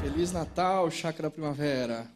Feliz 0.00 0.32
Natal, 0.32 0.90
Chácara 0.90 1.30
Primavera. 1.30 2.10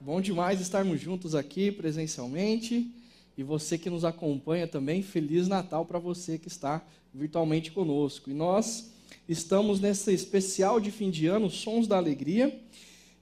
Bom 0.00 0.20
demais 0.20 0.60
estarmos 0.60 1.00
juntos 1.00 1.34
aqui 1.34 1.72
presencialmente. 1.72 2.88
E 3.36 3.42
você 3.42 3.76
que 3.76 3.90
nos 3.90 4.04
acompanha 4.04 4.68
também, 4.68 5.02
Feliz 5.02 5.48
Natal 5.48 5.84
para 5.84 5.98
você 5.98 6.38
que 6.38 6.46
está 6.46 6.80
virtualmente 7.12 7.72
conosco. 7.72 8.30
E 8.30 8.34
nós 8.34 8.92
estamos 9.28 9.80
nessa 9.80 10.12
especial 10.12 10.78
de 10.78 10.92
fim 10.92 11.10
de 11.10 11.26
ano, 11.26 11.50
Sons 11.50 11.88
da 11.88 11.96
Alegria. 11.96 12.56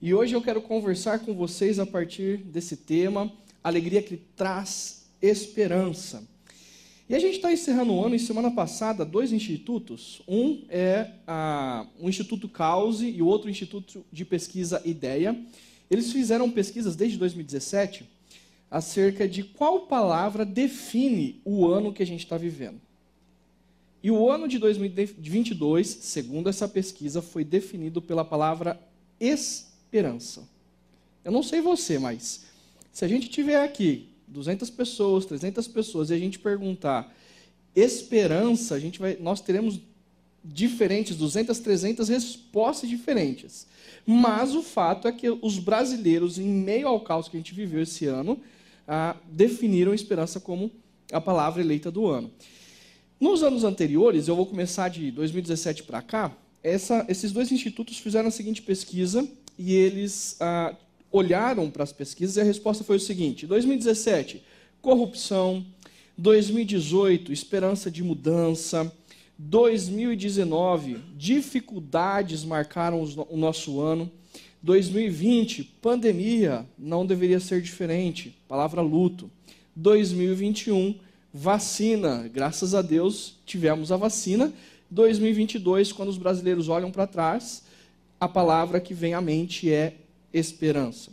E 0.03 0.13
hoje 0.13 0.35
eu 0.35 0.43
quero 0.43 0.61
conversar 0.61 1.21
com 1.21 1.35
vocês 1.35 1.79
a 1.79 1.87
partir 1.87 2.37
desse 2.39 2.77
tema, 2.77 3.33
alegria 3.65 4.03
que 4.03 4.19
traz 4.19 5.07
esperança. 5.23 6.30
E 7.11 7.15
a 7.17 7.19
gente 7.19 7.39
está 7.39 7.53
encerrando 7.53 7.93
o 7.93 8.05
ano, 8.05 8.15
e 8.15 8.21
semana 8.21 8.53
passada, 8.53 9.05
dois 9.05 9.33
institutos. 9.33 10.23
Um 10.29 10.63
é 10.69 11.11
o 11.99 12.09
Instituto 12.09 12.49
Cause 12.49 13.05
e 13.05 13.21
o 13.21 13.27
outro 13.27 13.51
Instituto 13.51 14.07
de 14.13 14.25
Pesquisa 14.25 14.81
Ideia. 14.85 15.37
Eles 15.91 16.13
fizeram 16.13 16.49
pesquisas 16.49 16.95
desde 16.95 17.19
2017 17.19 18.09
acerca 18.71 19.29
de 19.29 19.43
qual 19.43 19.89
palavra 19.89 20.45
define 20.45 21.41
o 21.45 21.67
ano 21.67 21.93
que 21.93 22.01
a 22.01 22.07
gente 22.07 22.21
está 22.21 22.39
vivendo. 22.39 22.81
E 24.05 24.09
o 24.13 24.31
ano 24.31 24.47
de 24.47 24.61
2022, 24.61 25.89
segundo 25.89 26.49
essa 26.49 26.69
pesquisa, 26.69 27.21
foi 27.21 27.43
definido 27.43 28.01
pela 28.01 28.25
palavra 28.25 28.81
esperança. 29.19 30.49
Eu 31.25 31.33
não 31.33 31.43
sei 31.43 31.61
você, 31.61 31.99
mas 31.99 32.45
se 32.93 33.05
a 33.05 33.09
gente 33.09 33.29
tiver 33.29 33.61
aqui 33.61 34.10
200 34.31 34.71
pessoas, 34.71 35.27
300 35.27 35.69
pessoas, 35.69 36.11
e 36.11 36.15
a 36.15 36.19
gente 36.19 36.39
perguntar 36.39 37.15
esperança, 37.75 38.75
a 38.75 38.81
gente 38.81 38.99
vai, 38.99 39.17
nós 39.21 39.41
teremos 39.41 39.81
diferentes, 40.43 41.17
200, 41.17 41.59
300 41.59 42.09
respostas 42.09 42.89
diferentes. 42.89 43.67
Mas 44.07 44.55
o 44.55 44.63
fato 44.63 45.07
é 45.07 45.13
que 45.13 45.29
os 45.31 45.59
brasileiros, 45.59 46.39
em 46.39 46.47
meio 46.47 46.89
ao 46.89 47.01
caos 47.01 47.29
que 47.29 47.37
a 47.37 47.41
gente 47.41 47.55
viveu 47.55 47.83
esse 47.83 48.07
ano, 48.07 48.41
ah, 48.89 49.17
definiram 49.31 49.93
esperança 49.93 50.41
como 50.41 50.71
a 51.13 51.21
palavra 51.21 51.63
eleita 51.63 51.91
do 51.91 52.07
ano. 52.07 52.31
Nos 53.21 53.43
anos 53.43 53.65
anteriores, 53.65 54.29
eu 54.29 54.37
vou 54.37 54.47
começar 54.47 54.89
de 54.89 55.11
2017 55.11 55.83
para 55.83 56.01
cá, 56.01 56.35
essa, 56.63 57.05
esses 57.09 57.33
dois 57.33 57.51
institutos 57.53 57.99
fizeram 57.99 58.29
a 58.29 58.31
seguinte 58.31 58.63
pesquisa 58.63 59.27
e 59.59 59.75
eles 59.75 60.37
ah, 60.41 60.75
olharam 61.11 61.71
para 61.71 61.83
as 61.83 61.93
pesquisas 61.93 62.37
e 62.37 62.41
a 62.41 62.45
resposta 62.45 62.85
foi 62.85 62.97
o 62.97 63.01
seguinte: 63.01 63.47
2017, 63.47 64.43
corrupção. 64.81 65.65
2018, 66.17 67.33
esperança 67.33 67.91
de 67.91 68.03
mudança. 68.03 68.93
2019, 69.39 70.99
dificuldades 71.17 72.45
marcaram 72.45 73.03
o 73.03 73.37
nosso 73.39 73.81
ano. 73.81 74.11
2020, 74.63 75.65
pandemia, 75.81 76.67
não 76.79 77.07
deveria 77.07 77.41
ser 77.41 77.63
diferente, 77.63 78.37
palavra 78.47 78.83
luto. 78.83 79.31
2021, 79.75 80.95
vacina, 81.33 82.29
graças 82.29 82.75
a 82.75 82.83
Deus 82.83 83.39
tivemos 83.47 83.91
a 83.91 83.97
vacina. 83.97 84.53
2022, 84.91 85.91
quando 85.91 86.11
os 86.11 86.19
brasileiros 86.19 86.69
olham 86.69 86.91
para 86.91 87.07
trás, 87.07 87.63
a 88.21 88.29
palavra 88.29 88.79
que 88.79 88.93
vem 88.93 89.15
à 89.15 89.23
mente 89.23 89.73
é 89.73 89.95
esperança. 90.33 91.11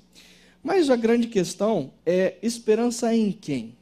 Mas 0.63 0.89
a 0.89 0.95
grande 0.95 1.27
questão 1.27 1.91
é 2.05 2.37
esperança 2.41 3.13
em 3.15 3.31
quem? 3.31 3.75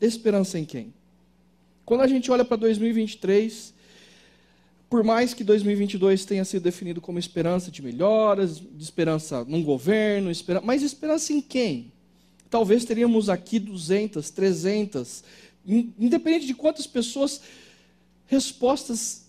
Esperança 0.00 0.58
em 0.58 0.64
quem? 0.64 0.92
Quando 1.84 2.02
a 2.02 2.06
gente 2.06 2.30
olha 2.30 2.44
para 2.44 2.56
2023, 2.56 3.74
por 4.90 5.02
mais 5.02 5.32
que 5.32 5.42
2022 5.42 6.24
tenha 6.24 6.44
sido 6.44 6.62
definido 6.62 7.00
como 7.00 7.18
esperança 7.18 7.70
de 7.70 7.80
melhoras, 7.80 8.58
de 8.58 8.82
esperança 8.82 9.44
num 9.44 9.62
governo, 9.62 10.30
mas 10.62 10.82
esperança 10.82 11.32
em 11.32 11.40
quem? 11.40 11.92
Talvez 12.50 12.84
teríamos 12.84 13.30
aqui 13.30 13.58
200, 13.58 14.28
300, 14.28 15.24
independente 15.66 16.46
de 16.46 16.54
quantas 16.54 16.86
pessoas, 16.86 17.40
respostas 18.26 19.26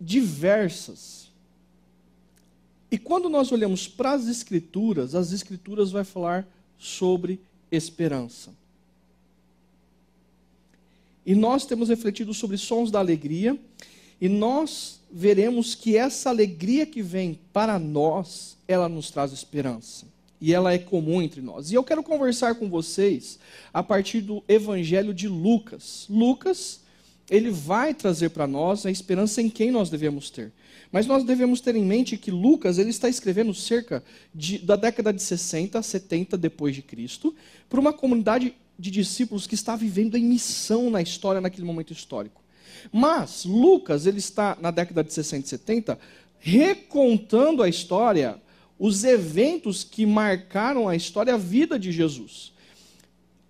diversas. 0.00 1.29
E 2.90 2.98
quando 2.98 3.28
nós 3.28 3.52
olhamos 3.52 3.86
para 3.86 4.12
as 4.12 4.26
Escrituras, 4.26 5.14
as 5.14 5.32
Escrituras 5.32 5.90
vai 5.90 6.04
falar 6.04 6.46
sobre 6.78 7.40
esperança. 7.70 8.52
E 11.24 11.34
nós 11.34 11.64
temos 11.64 11.88
refletido 11.88 12.34
sobre 12.34 12.56
sons 12.56 12.90
da 12.90 12.98
alegria, 12.98 13.56
e 14.20 14.28
nós 14.28 15.00
veremos 15.10 15.74
que 15.74 15.96
essa 15.96 16.30
alegria 16.30 16.84
que 16.84 17.02
vem 17.02 17.38
para 17.52 17.78
nós, 17.78 18.56
ela 18.66 18.88
nos 18.88 19.10
traz 19.10 19.32
esperança. 19.32 20.06
E 20.40 20.54
ela 20.54 20.72
é 20.72 20.78
comum 20.78 21.20
entre 21.20 21.40
nós. 21.40 21.70
E 21.70 21.74
eu 21.74 21.84
quero 21.84 22.02
conversar 22.02 22.54
com 22.54 22.68
vocês 22.68 23.38
a 23.72 23.82
partir 23.82 24.22
do 24.22 24.42
Evangelho 24.48 25.12
de 25.12 25.28
Lucas. 25.28 26.06
Lucas, 26.08 26.80
ele 27.28 27.50
vai 27.50 27.92
trazer 27.92 28.30
para 28.30 28.46
nós 28.46 28.86
a 28.86 28.90
esperança 28.90 29.42
em 29.42 29.50
quem 29.50 29.70
nós 29.70 29.90
devemos 29.90 30.30
ter. 30.30 30.50
Mas 30.92 31.06
nós 31.06 31.22
devemos 31.24 31.60
ter 31.60 31.76
em 31.76 31.84
mente 31.84 32.16
que 32.16 32.30
Lucas 32.30 32.78
ele 32.78 32.90
está 32.90 33.08
escrevendo 33.08 33.54
cerca 33.54 34.02
de, 34.34 34.58
da 34.58 34.76
década 34.76 35.12
de 35.12 35.22
60, 35.22 35.80
70 35.80 36.36
depois 36.36 36.74
de 36.74 36.82
Cristo, 36.82 37.34
para 37.68 37.80
uma 37.80 37.92
comunidade 37.92 38.54
de 38.78 38.90
discípulos 38.90 39.46
que 39.46 39.54
está 39.54 39.76
vivendo 39.76 40.16
em 40.16 40.24
missão 40.24 40.90
na 40.90 41.00
história 41.00 41.40
naquele 41.40 41.66
momento 41.66 41.92
histórico. 41.92 42.42
Mas 42.92 43.44
Lucas 43.44 44.06
ele 44.06 44.18
está 44.18 44.56
na 44.60 44.70
década 44.70 45.04
de 45.04 45.12
60 45.12 45.46
e 45.46 45.48
70 45.48 45.98
recontando 46.40 47.62
a 47.62 47.68
história, 47.68 48.40
os 48.78 49.04
eventos 49.04 49.84
que 49.84 50.06
marcaram 50.06 50.88
a 50.88 50.96
história, 50.96 51.34
a 51.34 51.36
vida 51.36 51.78
de 51.78 51.92
Jesus. 51.92 52.52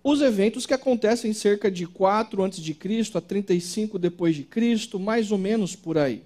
Os 0.03 0.21
eventos 0.21 0.65
que 0.65 0.73
acontecem 0.73 1.31
cerca 1.31 1.71
de 1.71 1.87
4 1.87 2.43
antes 2.43 2.59
de 2.59 2.73
Cristo 2.73 3.17
a 3.17 3.21
35 3.21 3.97
depois 3.97 4.35
de 4.35 4.43
Cristo, 4.43 4.99
mais 4.99 5.31
ou 5.31 5.37
menos 5.37 5.75
por 5.75 5.97
aí. 5.97 6.23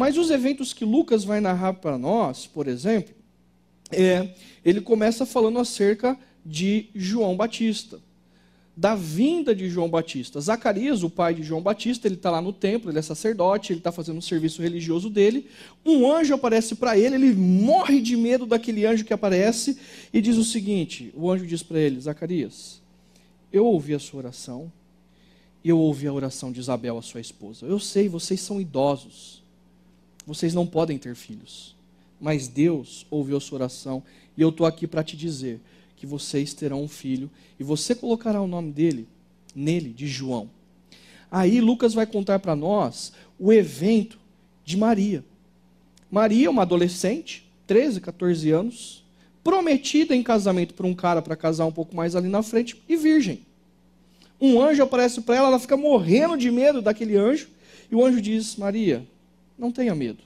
Mas 0.00 0.16
os 0.16 0.30
eventos 0.30 0.72
que 0.72 0.82
Lucas 0.82 1.24
vai 1.24 1.42
narrar 1.42 1.74
para 1.74 1.98
nós, 1.98 2.46
por 2.46 2.66
exemplo, 2.66 3.14
é, 3.92 4.30
ele 4.64 4.80
começa 4.80 5.26
falando 5.26 5.58
acerca 5.58 6.18
de 6.42 6.88
João 6.94 7.36
Batista, 7.36 8.00
da 8.74 8.94
vinda 8.94 9.54
de 9.54 9.68
João 9.68 9.90
Batista. 9.90 10.40
Zacarias, 10.40 11.02
o 11.02 11.10
pai 11.10 11.34
de 11.34 11.42
João 11.42 11.60
Batista, 11.60 12.08
ele 12.08 12.14
está 12.14 12.30
lá 12.30 12.40
no 12.40 12.50
templo, 12.50 12.90
ele 12.90 12.98
é 12.98 13.02
sacerdote, 13.02 13.74
ele 13.74 13.80
está 13.80 13.92
fazendo 13.92 14.16
o 14.16 14.22
serviço 14.22 14.62
religioso 14.62 15.10
dele. 15.10 15.50
Um 15.84 16.10
anjo 16.10 16.32
aparece 16.32 16.76
para 16.76 16.96
ele, 16.96 17.16
ele 17.16 17.34
morre 17.34 18.00
de 18.00 18.16
medo 18.16 18.46
daquele 18.46 18.86
anjo 18.86 19.04
que 19.04 19.12
aparece 19.12 19.76
e 20.14 20.22
diz 20.22 20.38
o 20.38 20.44
seguinte: 20.44 21.12
o 21.14 21.30
anjo 21.30 21.46
diz 21.46 21.62
para 21.62 21.78
ele, 21.78 22.00
Zacarias, 22.00 22.80
eu 23.52 23.66
ouvi 23.66 23.92
a 23.92 23.98
sua 23.98 24.20
oração, 24.20 24.72
eu 25.62 25.78
ouvi 25.78 26.06
a 26.06 26.12
oração 26.14 26.50
de 26.50 26.58
Isabel, 26.58 26.96
a 26.96 27.02
sua 27.02 27.20
esposa. 27.20 27.66
Eu 27.66 27.78
sei, 27.78 28.08
vocês 28.08 28.40
são 28.40 28.58
idosos 28.58 29.39
vocês 30.30 30.54
não 30.54 30.64
podem 30.64 30.96
ter 30.96 31.16
filhos. 31.16 31.74
Mas 32.20 32.46
Deus 32.46 33.04
ouviu 33.10 33.40
sua 33.40 33.56
oração 33.56 34.00
e 34.36 34.42
eu 34.42 34.50
estou 34.50 34.64
aqui 34.64 34.86
para 34.86 35.02
te 35.02 35.16
dizer 35.16 35.60
que 35.96 36.06
vocês 36.06 36.54
terão 36.54 36.84
um 36.84 36.88
filho 36.88 37.28
e 37.58 37.64
você 37.64 37.96
colocará 37.96 38.40
o 38.40 38.46
nome 38.46 38.70
dele, 38.70 39.08
nele, 39.52 39.88
de 39.88 40.06
João. 40.06 40.48
Aí 41.28 41.60
Lucas 41.60 41.94
vai 41.94 42.06
contar 42.06 42.38
para 42.38 42.54
nós 42.54 43.12
o 43.40 43.52
evento 43.52 44.20
de 44.64 44.76
Maria. 44.76 45.24
Maria, 46.08 46.48
uma 46.48 46.62
adolescente, 46.62 47.50
13, 47.66 48.00
14 48.00 48.50
anos, 48.52 49.04
prometida 49.42 50.14
em 50.14 50.22
casamento 50.22 50.74
por 50.74 50.86
um 50.86 50.94
cara 50.94 51.20
para 51.20 51.34
casar 51.34 51.66
um 51.66 51.72
pouco 51.72 51.96
mais 51.96 52.14
ali 52.14 52.28
na 52.28 52.42
frente 52.42 52.80
e 52.88 52.96
virgem. 52.96 53.44
Um 54.40 54.62
anjo 54.62 54.84
aparece 54.84 55.22
para 55.22 55.34
ela, 55.34 55.48
ela 55.48 55.58
fica 55.58 55.76
morrendo 55.76 56.36
de 56.36 56.52
medo 56.52 56.80
daquele 56.80 57.16
anjo, 57.16 57.48
e 57.90 57.96
o 57.96 58.04
anjo 58.04 58.20
diz: 58.20 58.54
Maria, 58.54 59.04
não 59.60 59.70
tenha 59.70 59.94
medo. 59.94 60.22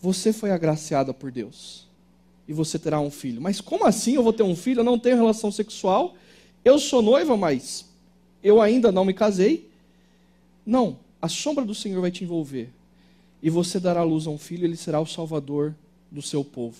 Você 0.00 0.32
foi 0.32 0.50
agraciada 0.50 1.12
por 1.14 1.30
Deus. 1.30 1.86
E 2.48 2.52
você 2.52 2.78
terá 2.78 3.00
um 3.00 3.10
filho. 3.10 3.40
Mas 3.40 3.60
como 3.60 3.86
assim 3.86 4.14
eu 4.14 4.22
vou 4.22 4.32
ter 4.32 4.42
um 4.42 4.56
filho? 4.56 4.80
Eu 4.80 4.84
não 4.84 4.98
tenho 4.98 5.16
relação 5.16 5.50
sexual. 5.52 6.14
Eu 6.64 6.78
sou 6.78 7.00
noiva, 7.00 7.36
mas 7.36 7.88
eu 8.42 8.60
ainda 8.60 8.90
não 8.90 9.04
me 9.04 9.14
casei. 9.14 9.70
Não. 10.64 10.98
A 11.20 11.28
sombra 11.28 11.64
do 11.64 11.74
Senhor 11.74 12.00
vai 12.00 12.10
te 12.10 12.24
envolver. 12.24 12.70
E 13.42 13.48
você 13.48 13.78
dará 13.78 14.02
luz 14.02 14.26
a 14.26 14.30
um 14.30 14.38
filho, 14.38 14.64
ele 14.64 14.76
será 14.76 15.00
o 15.00 15.06
salvador 15.06 15.74
do 16.10 16.22
seu 16.22 16.44
povo. 16.44 16.78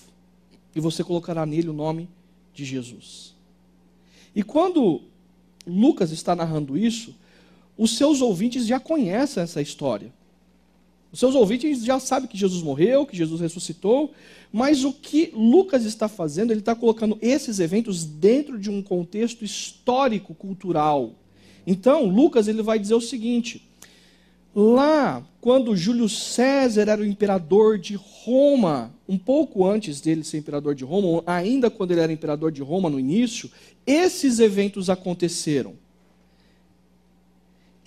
E 0.75 0.79
você 0.79 1.03
colocará 1.03 1.45
nele 1.45 1.69
o 1.69 1.73
nome 1.73 2.09
de 2.53 2.65
Jesus. 2.65 3.33
E 4.35 4.43
quando 4.43 5.01
Lucas 5.65 6.11
está 6.11 6.35
narrando 6.35 6.77
isso, 6.77 7.15
os 7.77 7.97
seus 7.97 8.21
ouvintes 8.21 8.65
já 8.65 8.79
conhecem 8.79 9.41
essa 9.41 9.61
história. 9.61 10.11
Os 11.15 11.19
seus 11.19 11.33
ouvintes 11.33 11.81
já 11.81 11.97
sabem 11.97 12.27
que 12.27 12.37
Jesus 12.37 12.61
morreu, 12.61 13.05
que 13.05 13.15
Jesus 13.15 13.39
ressuscitou, 13.39 14.11
mas 14.51 14.83
o 14.83 14.91
que 14.91 15.31
Lucas 15.33 15.85
está 15.85 16.09
fazendo, 16.09 16.51
ele 16.51 16.59
está 16.59 16.75
colocando 16.75 17.17
esses 17.21 17.61
eventos 17.61 18.03
dentro 18.03 18.59
de 18.59 18.69
um 18.69 18.81
contexto 18.81 19.45
histórico, 19.45 20.35
cultural. 20.35 21.13
Então, 21.65 22.03
Lucas 22.05 22.49
ele 22.49 22.61
vai 22.61 22.77
dizer 22.77 22.95
o 22.95 22.99
seguinte: 22.99 23.65
Lá, 24.53 25.25
quando 25.39 25.73
Júlio 25.73 26.09
César 26.09 26.89
era 26.89 27.01
o 27.01 27.05
imperador 27.05 27.79
de 27.79 27.95
Roma, 27.95 28.93
um 29.07 29.17
pouco 29.17 29.65
antes 29.65 30.01
dele 30.01 30.21
ser 30.21 30.39
imperador 30.39 30.75
de 30.75 30.83
Roma, 30.83 31.23
ainda 31.25 31.69
quando 31.69 31.91
ele 31.91 32.01
era 32.01 32.11
imperador 32.11 32.51
de 32.51 32.61
Roma 32.61 32.89
no 32.89 32.99
início, 32.99 33.49
esses 33.87 34.39
eventos 34.39 34.89
aconteceram. 34.89 35.75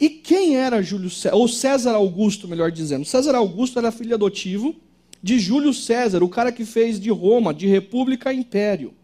E 0.00 0.08
quem 0.08 0.56
era 0.56 0.82
Júlio 0.82 1.10
César, 1.10 1.34
ou 1.34 1.48
César 1.48 1.92
Augusto, 1.92 2.46
melhor 2.46 2.70
dizendo? 2.70 3.04
César 3.04 3.34
Augusto 3.34 3.78
era 3.78 3.90
filho 3.90 4.14
adotivo 4.14 4.76
de 5.22 5.38
Júlio 5.38 5.74
César, 5.74 6.22
o 6.22 6.28
cara 6.28 6.52
que 6.52 6.64
fez 6.64 7.00
de 7.00 7.10
Roma, 7.10 7.52
de 7.52 7.66
república, 7.66 8.32
império. 8.32 8.94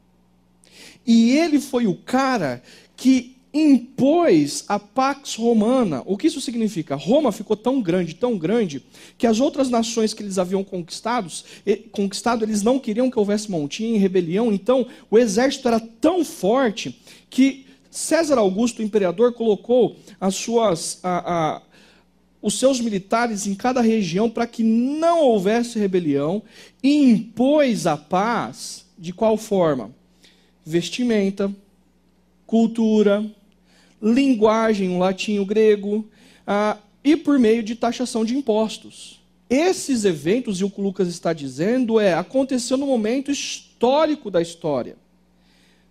E 1.07 1.33
ele 1.33 1.61
foi 1.61 1.87
o 1.87 1.97
cara 1.97 2.63
que 2.97 3.35
impôs 3.53 4.65
a 4.67 4.81
Pax 4.81 5.37
Romana. 5.37 6.03
O 6.07 6.17
que 6.17 6.27
isso 6.27 6.41
significa? 6.41 6.97
Roma 6.97 7.31
ficou 7.31 7.57
tão 7.57 7.81
grande, 7.81 8.15
tão 8.15 8.37
grande, 8.37 8.85
que 9.17 9.29
as 9.29 9.39
outras 9.39 9.71
nações 9.71 10.13
que 10.13 10.23
eles 10.23 10.39
haviam 10.39 10.65
conquistados, 10.65 11.45
conquistado, 11.93 12.45
eles 12.45 12.63
não 12.63 12.81
queriam 12.81 13.09
que 13.09 13.19
houvesse 13.19 13.51
montinha 13.51 13.95
e 13.95 13.99
rebelião, 13.99 14.53
então 14.53 14.87
o 15.09 15.17
exército 15.17 15.69
era 15.69 15.79
tão 15.79 16.25
forte 16.25 16.99
que 17.31 17.64
César 17.95 18.39
Augusto, 18.39 18.83
imperador, 18.83 19.35
colocou 19.35 19.95
as 20.21 20.35
suas, 20.35 20.99
a, 21.01 21.55
a, 21.55 21.63
os 22.43 22.59
seus 22.59 22.81
militares 22.81 23.47
em 23.47 23.55
cada 23.55 23.81
região 23.81 24.29
para 24.29 24.49
que 24.49 24.65
não 24.65 25.21
houvesse 25.21 25.79
rebelião 25.79 26.43
e 26.83 26.93
impôs 26.93 27.87
a 27.87 27.97
paz 27.97 28.85
de 28.99 29.13
qual 29.13 29.37
forma? 29.37 29.93
Vestimenta, 30.67 31.55
cultura, 32.45 33.25
linguagem, 34.03 34.89
o 34.89 34.99
latim, 34.99 35.39
o 35.39 35.47
grego, 35.47 36.05
e 37.05 37.17
por 37.17 37.39
meio 37.39 37.63
de 37.63 37.77
taxação 37.77 38.25
de 38.25 38.37
impostos. 38.37 39.23
Esses 39.49 40.05
eventos, 40.05 40.61
e 40.61 40.65
o 40.65 40.71
que 40.71 40.81
o 40.81 40.85
Lucas 40.85 41.07
está 41.07 41.33
dizendo, 41.33 42.01
é 42.01 42.13
aconteceu 42.13 42.77
no 42.77 42.87
momento 42.87 43.31
histórico 43.31 44.33
da 44.33 44.43
história. 44.43 44.97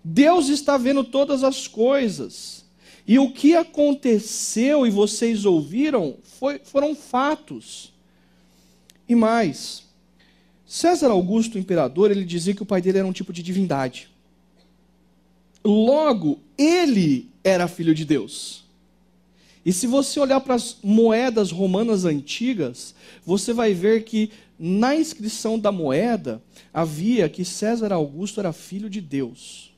Deus 0.04 0.50
está 0.50 0.78
vendo 0.78 1.04
todas 1.04 1.44
as 1.44 1.68
coisas. 1.68 2.66
E 3.08 3.20
o 3.20 3.32
que 3.32 3.56
aconteceu 3.56 4.86
e 4.86 4.90
vocês 4.90 5.46
ouviram 5.46 6.18
foi, 6.24 6.60
foram 6.60 6.96
fatos. 6.96 7.94
E 9.08 9.16
mais, 9.16 9.84
César 10.66 11.12
Augusto, 11.12 11.56
o 11.56 11.60
imperador, 11.60 12.12
ele 12.12 12.26
dizia 12.26 12.54
que 12.56 12.64
o 12.64 12.66
pai 12.66 12.82
dele 12.82 13.00
era 13.00 13.08
um 13.08 13.14
tipo 13.14 13.34
de 13.34 13.44
divindade. 13.44 14.10
Logo, 15.64 16.40
ele 16.58 17.30
era 17.44 17.68
filho 17.68 17.94
de 17.94 18.04
Deus. 18.04 18.64
E 19.66 19.72
se 19.72 19.88
você 19.88 20.20
olhar 20.20 20.42
para 20.42 20.56
as 20.56 20.78
moedas 20.84 21.52
romanas 21.52 22.06
antigas, 22.06 22.94
você 23.26 23.54
vai 23.54 23.74
ver 23.74 24.04
que 24.04 24.30
na 24.60 24.96
inscrição 24.96 25.58
da 25.58 25.72
moeda 25.72 26.42
havia 26.74 27.30
que 27.30 27.46
César 27.46 27.94
Augusto 27.94 28.40
era 28.40 28.52
filho 28.52 28.90
de 28.90 29.00
Deus. 29.00 29.73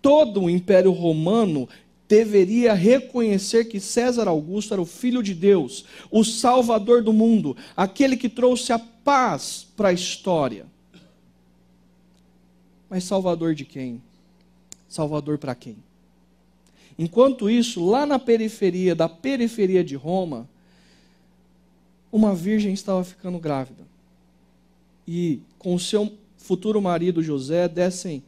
Todo 0.00 0.42
o 0.42 0.50
Império 0.50 0.92
Romano 0.92 1.68
deveria 2.08 2.72
reconhecer 2.72 3.66
que 3.66 3.78
César 3.78 4.28
Augusto 4.28 4.72
era 4.72 4.80
o 4.80 4.86
filho 4.86 5.22
de 5.22 5.34
Deus, 5.34 5.84
o 6.10 6.24
salvador 6.24 7.02
do 7.02 7.12
mundo, 7.12 7.56
aquele 7.76 8.16
que 8.16 8.28
trouxe 8.28 8.72
a 8.72 8.78
paz 8.78 9.66
para 9.76 9.90
a 9.90 9.92
história. 9.92 10.66
Mas 12.88 13.04
salvador 13.04 13.54
de 13.54 13.64
quem? 13.66 14.00
Salvador 14.88 15.36
para 15.36 15.54
quem? 15.54 15.76
Enquanto 16.98 17.50
isso, 17.50 17.84
lá 17.84 18.06
na 18.06 18.18
periferia 18.18 18.94
da 18.94 19.08
periferia 19.08 19.84
de 19.84 19.94
Roma, 19.94 20.48
uma 22.10 22.34
virgem 22.34 22.72
estava 22.72 23.04
ficando 23.04 23.38
grávida. 23.38 23.86
E 25.06 25.40
com 25.58 25.78
seu 25.78 26.12
futuro 26.38 26.80
marido 26.80 27.22
José 27.22 27.68
descem 27.68 28.22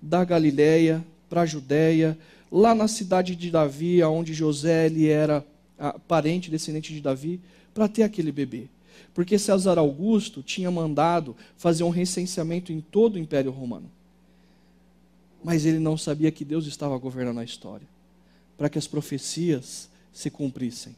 da 0.00 0.24
Galiléia 0.24 1.04
para 1.32 1.40
a 1.40 1.46
Judéia, 1.46 2.18
lá 2.50 2.74
na 2.74 2.86
cidade 2.86 3.34
de 3.34 3.50
Davi, 3.50 4.02
onde 4.02 4.34
José 4.34 4.84
ele 4.84 5.08
era 5.08 5.42
parente, 6.06 6.50
descendente 6.50 6.92
de 6.92 7.00
Davi, 7.00 7.40
para 7.72 7.88
ter 7.88 8.02
aquele 8.02 8.30
bebê. 8.30 8.66
Porque 9.14 9.38
César 9.38 9.78
Augusto 9.78 10.42
tinha 10.42 10.70
mandado 10.70 11.34
fazer 11.56 11.84
um 11.84 11.88
recenseamento 11.88 12.70
em 12.70 12.82
todo 12.82 13.14
o 13.14 13.18
Império 13.18 13.50
Romano. 13.50 13.90
Mas 15.42 15.64
ele 15.64 15.78
não 15.78 15.96
sabia 15.96 16.30
que 16.30 16.44
Deus 16.44 16.66
estava 16.66 16.98
governando 16.98 17.38
a 17.38 17.44
história, 17.44 17.88
para 18.58 18.68
que 18.68 18.76
as 18.76 18.86
profecias 18.86 19.88
se 20.12 20.28
cumprissem. 20.28 20.94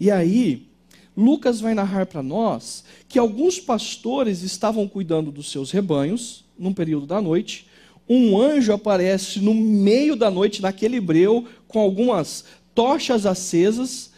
E 0.00 0.10
aí, 0.10 0.66
Lucas 1.14 1.60
vai 1.60 1.74
narrar 1.74 2.06
para 2.06 2.22
nós 2.22 2.84
que 3.06 3.18
alguns 3.18 3.60
pastores 3.60 4.40
estavam 4.40 4.88
cuidando 4.88 5.30
dos 5.30 5.50
seus 5.50 5.70
rebanhos, 5.70 6.42
num 6.58 6.72
período 6.72 7.06
da 7.06 7.20
noite. 7.20 7.67
Um 8.08 8.40
anjo 8.40 8.72
aparece 8.72 9.38
no 9.38 9.52
meio 9.52 10.16
da 10.16 10.30
noite, 10.30 10.62
naquele 10.62 10.98
breu, 11.00 11.46
com 11.66 11.78
algumas 11.78 12.44
tochas 12.74 13.26
acesas, 13.26 14.10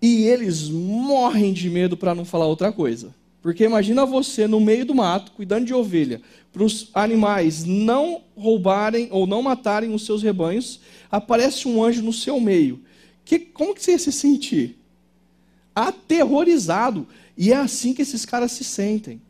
e 0.00 0.24
eles 0.24 0.68
morrem 0.68 1.52
de 1.52 1.68
medo 1.68 1.96
para 1.96 2.14
não 2.14 2.24
falar 2.24 2.46
outra 2.46 2.70
coisa. 2.70 3.14
Porque 3.40 3.64
imagina 3.64 4.06
você 4.06 4.46
no 4.46 4.60
meio 4.60 4.86
do 4.86 4.94
mato, 4.94 5.32
cuidando 5.32 5.66
de 5.66 5.74
ovelha, 5.74 6.22
para 6.52 6.62
os 6.62 6.90
animais 6.94 7.64
não 7.64 8.22
roubarem 8.36 9.08
ou 9.10 9.26
não 9.26 9.42
matarem 9.42 9.92
os 9.92 10.06
seus 10.06 10.22
rebanhos, 10.22 10.80
aparece 11.10 11.66
um 11.66 11.82
anjo 11.82 12.02
no 12.02 12.12
seu 12.12 12.38
meio. 12.38 12.80
Que, 13.24 13.38
como 13.38 13.74
que 13.74 13.82
você 13.82 13.92
ia 13.92 13.98
se 13.98 14.12
sentir? 14.12 14.78
Aterrorizado. 15.74 17.06
E 17.36 17.52
é 17.52 17.56
assim 17.56 17.94
que 17.94 18.02
esses 18.02 18.24
caras 18.24 18.52
se 18.52 18.62
sentem. 18.62 19.20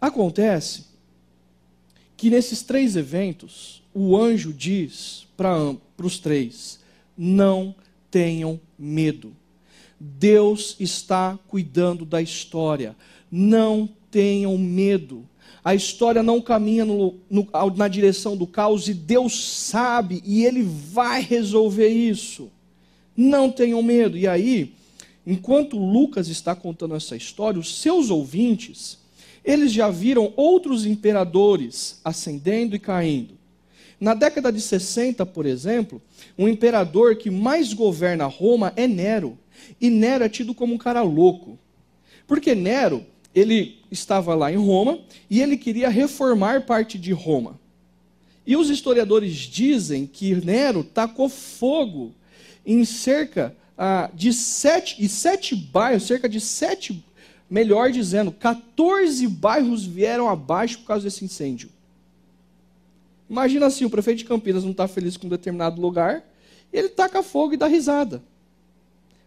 Acontece 0.00 0.89
que 2.20 2.28
nesses 2.28 2.60
três 2.60 2.96
eventos, 2.96 3.82
o 3.94 4.14
anjo 4.14 4.52
diz 4.52 5.26
para 5.38 5.74
os 5.96 6.18
três: 6.18 6.78
não 7.16 7.74
tenham 8.10 8.60
medo. 8.78 9.34
Deus 9.98 10.76
está 10.78 11.38
cuidando 11.48 12.04
da 12.04 12.20
história. 12.20 12.94
Não 13.30 13.88
tenham 14.10 14.58
medo. 14.58 15.26
A 15.64 15.74
história 15.74 16.22
não 16.22 16.42
caminha 16.42 16.84
no, 16.84 17.14
no, 17.30 17.48
na 17.74 17.88
direção 17.88 18.36
do 18.36 18.46
caos 18.46 18.86
e 18.86 18.92
Deus 18.92 19.42
sabe 19.56 20.22
e 20.26 20.44
Ele 20.44 20.62
vai 20.62 21.22
resolver 21.22 21.88
isso. 21.88 22.50
Não 23.16 23.50
tenham 23.50 23.82
medo. 23.82 24.18
E 24.18 24.28
aí, 24.28 24.74
enquanto 25.26 25.78
Lucas 25.78 26.28
está 26.28 26.54
contando 26.54 26.94
essa 26.94 27.16
história, 27.16 27.58
os 27.58 27.80
seus 27.80 28.10
ouvintes, 28.10 28.99
eles 29.44 29.72
já 29.72 29.88
viram 29.90 30.32
outros 30.36 30.86
imperadores 30.86 32.00
ascendendo 32.04 32.76
e 32.76 32.78
caindo. 32.78 33.38
Na 34.00 34.14
década 34.14 34.50
de 34.50 34.60
60, 34.60 35.26
por 35.26 35.44
exemplo, 35.44 36.00
o 36.36 36.48
imperador 36.48 37.16
que 37.16 37.30
mais 37.30 37.72
governa 37.72 38.24
Roma 38.26 38.72
é 38.74 38.88
Nero. 38.88 39.38
E 39.80 39.90
Nero 39.90 40.24
é 40.24 40.28
tido 40.28 40.54
como 40.54 40.74
um 40.74 40.78
cara 40.78 41.02
louco. 41.02 41.58
Porque 42.26 42.54
Nero, 42.54 43.04
ele 43.34 43.78
estava 43.90 44.34
lá 44.34 44.50
em 44.50 44.56
Roma 44.56 45.00
e 45.28 45.42
ele 45.42 45.56
queria 45.56 45.90
reformar 45.90 46.64
parte 46.64 46.98
de 46.98 47.12
Roma. 47.12 47.60
E 48.46 48.56
os 48.56 48.70
historiadores 48.70 49.34
dizem 49.34 50.06
que 50.06 50.34
Nero 50.34 50.82
tacou 50.82 51.28
fogo 51.28 52.14
em 52.64 52.84
cerca 52.84 53.54
ah, 53.76 54.10
de 54.14 54.32
sete, 54.32 54.96
e 54.98 55.08
sete 55.08 55.54
bairros, 55.54 56.04
cerca 56.04 56.28
de 56.28 56.40
sete, 56.40 57.04
melhor 57.50 57.90
dizendo, 57.90 58.30
14 58.30 59.26
bairros 59.26 59.84
vieram 59.84 60.28
abaixo 60.28 60.78
por 60.78 60.86
causa 60.86 61.04
desse 61.04 61.24
incêndio. 61.24 61.68
Imagina 63.28 63.66
assim, 63.66 63.84
o 63.84 63.90
prefeito 63.90 64.18
de 64.18 64.24
Campinas 64.24 64.64
não 64.64 64.70
está 64.70 64.86
feliz 64.86 65.16
com 65.16 65.26
um 65.26 65.30
determinado 65.30 65.80
lugar, 65.80 66.24
e 66.72 66.78
ele 66.78 66.88
taca 66.88 67.22
fogo 67.22 67.54
e 67.54 67.56
dá 67.56 67.66
risada 67.66 68.22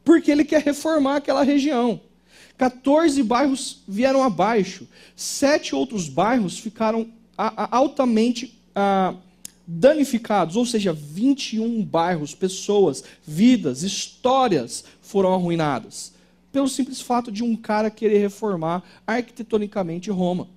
porque 0.03 0.29
ele 0.29 0.43
quer 0.43 0.61
reformar 0.61 1.15
aquela 1.15 1.43
região. 1.43 1.99
14 2.57 3.23
bairros 3.23 3.81
vieram 3.87 4.21
abaixo, 4.21 4.87
sete 5.15 5.73
outros 5.73 6.09
bairros 6.09 6.59
ficaram 6.59 7.09
altamente 7.37 8.53
danificados, 9.65 10.55
ou 10.55 10.65
seja, 10.65 10.93
21 10.93 11.83
bairros, 11.83 12.35
pessoas, 12.35 13.03
vidas, 13.25 13.81
histórias 13.81 14.83
foram 15.01 15.33
arruinadas, 15.33 16.12
pelo 16.53 16.69
simples 16.69 17.01
fato 17.01 17.29
de 17.29 17.43
um 17.43 17.55
cara 17.55 17.89
querer 17.89 18.19
reformar 18.19 18.81
arquitetonicamente 19.05 20.09
Roma. 20.09 20.47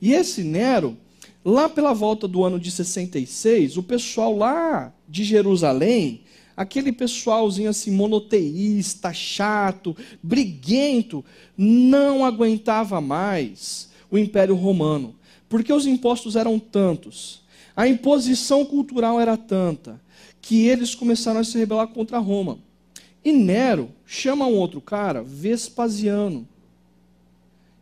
E 0.00 0.12
esse 0.12 0.42
Nero, 0.42 0.96
lá 1.44 1.68
pela 1.68 1.92
volta 1.92 2.26
do 2.26 2.42
ano 2.42 2.58
de 2.58 2.70
66, 2.70 3.76
o 3.76 3.82
pessoal 3.84 4.36
lá 4.36 4.92
de 5.08 5.22
Jerusalém 5.22 6.22
aquele 6.56 6.92
pessoalzinho 6.92 7.70
assim 7.70 7.90
monoteísta, 7.90 9.12
chato, 9.12 9.96
briguento, 10.22 11.24
não 11.56 12.24
aguentava 12.24 13.00
mais 13.00 13.90
o 14.10 14.18
Império 14.18 14.54
Romano, 14.54 15.14
porque 15.48 15.72
os 15.72 15.86
impostos 15.86 16.36
eram 16.36 16.58
tantos, 16.58 17.42
a 17.74 17.88
imposição 17.88 18.64
cultural 18.64 19.20
era 19.20 19.36
tanta, 19.36 20.00
que 20.40 20.66
eles 20.66 20.94
começaram 20.94 21.40
a 21.40 21.44
se 21.44 21.56
rebelar 21.56 21.88
contra 21.88 22.18
Roma. 22.18 22.58
E 23.24 23.32
Nero 23.32 23.90
chama 24.06 24.46
um 24.46 24.54
outro 24.54 24.80
cara, 24.80 25.22
Vespasiano. 25.22 26.46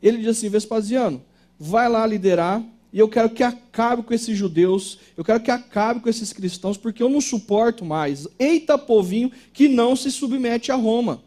Ele 0.03 0.19
diz 0.19 0.29
assim: 0.29 0.49
Vespasiano, 0.49 1.23
vai 1.59 1.89
lá 1.89 2.07
liderar 2.07 2.63
e 2.93 2.99
eu 2.99 3.09
quero 3.09 3.31
que 3.31 3.43
acabe 3.43 4.03
com 4.03 4.13
esses 4.13 4.37
judeus, 4.37 4.99
eu 5.17 5.25
quero 5.25 5.41
que 5.41 5.51
acabe 5.51 6.01
com 6.01 6.09
esses 6.09 6.33
cristãos, 6.33 6.77
porque 6.77 7.03
eu 7.03 7.09
não 7.09 7.21
suporto 7.21 7.85
mais. 7.85 8.27
Eita 8.39 8.77
povinho 8.77 9.31
que 9.53 9.69
não 9.69 9.95
se 9.95 10.11
submete 10.11 10.73
a 10.73 10.75
Roma. 10.75 11.23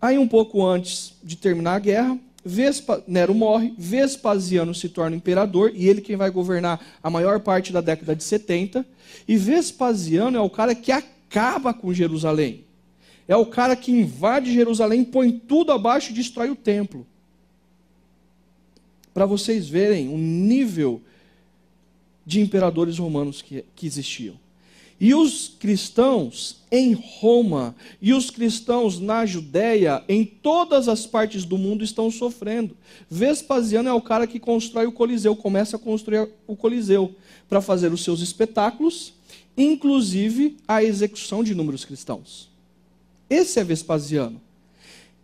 Aí, 0.00 0.16
um 0.16 0.28
pouco 0.28 0.64
antes 0.64 1.14
de 1.22 1.36
terminar 1.36 1.74
a 1.74 1.78
guerra, 1.80 2.18
Vespa, 2.44 3.02
Nero 3.06 3.34
morre, 3.34 3.74
Vespasiano 3.76 4.74
se 4.74 4.88
torna 4.88 5.16
imperador, 5.16 5.72
e 5.74 5.86
ele 5.86 6.00
quem 6.00 6.16
vai 6.16 6.30
governar 6.30 6.80
a 7.02 7.10
maior 7.10 7.40
parte 7.40 7.72
da 7.72 7.80
década 7.80 8.16
de 8.16 8.24
70. 8.24 8.86
E 9.26 9.36
Vespasiano 9.36 10.38
é 10.38 10.40
o 10.40 10.48
cara 10.48 10.74
que 10.74 10.90
acaba 10.90 11.17
com 11.80 11.92
Jerusalém. 11.92 12.64
É 13.26 13.36
o 13.36 13.46
cara 13.46 13.76
que 13.76 13.92
invade 13.92 14.52
Jerusalém, 14.52 15.04
põe 15.04 15.32
tudo 15.32 15.72
abaixo 15.72 16.10
e 16.10 16.14
destrói 16.14 16.50
o 16.50 16.56
templo 16.56 17.06
para 19.18 19.26
vocês 19.26 19.68
verem 19.68 20.08
o 20.08 20.16
nível 20.16 21.02
de 22.24 22.40
imperadores 22.40 22.98
romanos 22.98 23.42
que, 23.42 23.64
que 23.74 23.84
existiam. 23.84 24.36
E 25.00 25.12
os 25.12 25.48
cristãos 25.58 26.58
em 26.70 26.92
Roma 26.92 27.74
e 28.00 28.14
os 28.14 28.30
cristãos 28.30 29.00
na 29.00 29.26
Judéia, 29.26 30.04
em 30.08 30.24
todas 30.24 30.86
as 30.86 31.04
partes 31.04 31.44
do 31.44 31.58
mundo, 31.58 31.82
estão 31.82 32.12
sofrendo. 32.12 32.76
Vespasiano 33.10 33.88
é 33.88 33.92
o 33.92 34.00
cara 34.00 34.24
que 34.24 34.38
constrói 34.38 34.86
o 34.86 34.92
Coliseu, 34.92 35.34
começa 35.34 35.74
a 35.74 35.80
construir 35.80 36.28
o 36.46 36.54
Coliseu 36.54 37.12
para 37.48 37.60
fazer 37.60 37.92
os 37.92 38.04
seus 38.04 38.20
espetáculos, 38.20 39.14
inclusive 39.58 40.56
a 40.66 40.82
execução 40.82 41.42
de 41.42 41.52
inúmeros 41.52 41.84
cristãos. 41.84 42.48
Esse 43.28 43.58
é 43.58 43.64
Vespasiano. 43.64 44.40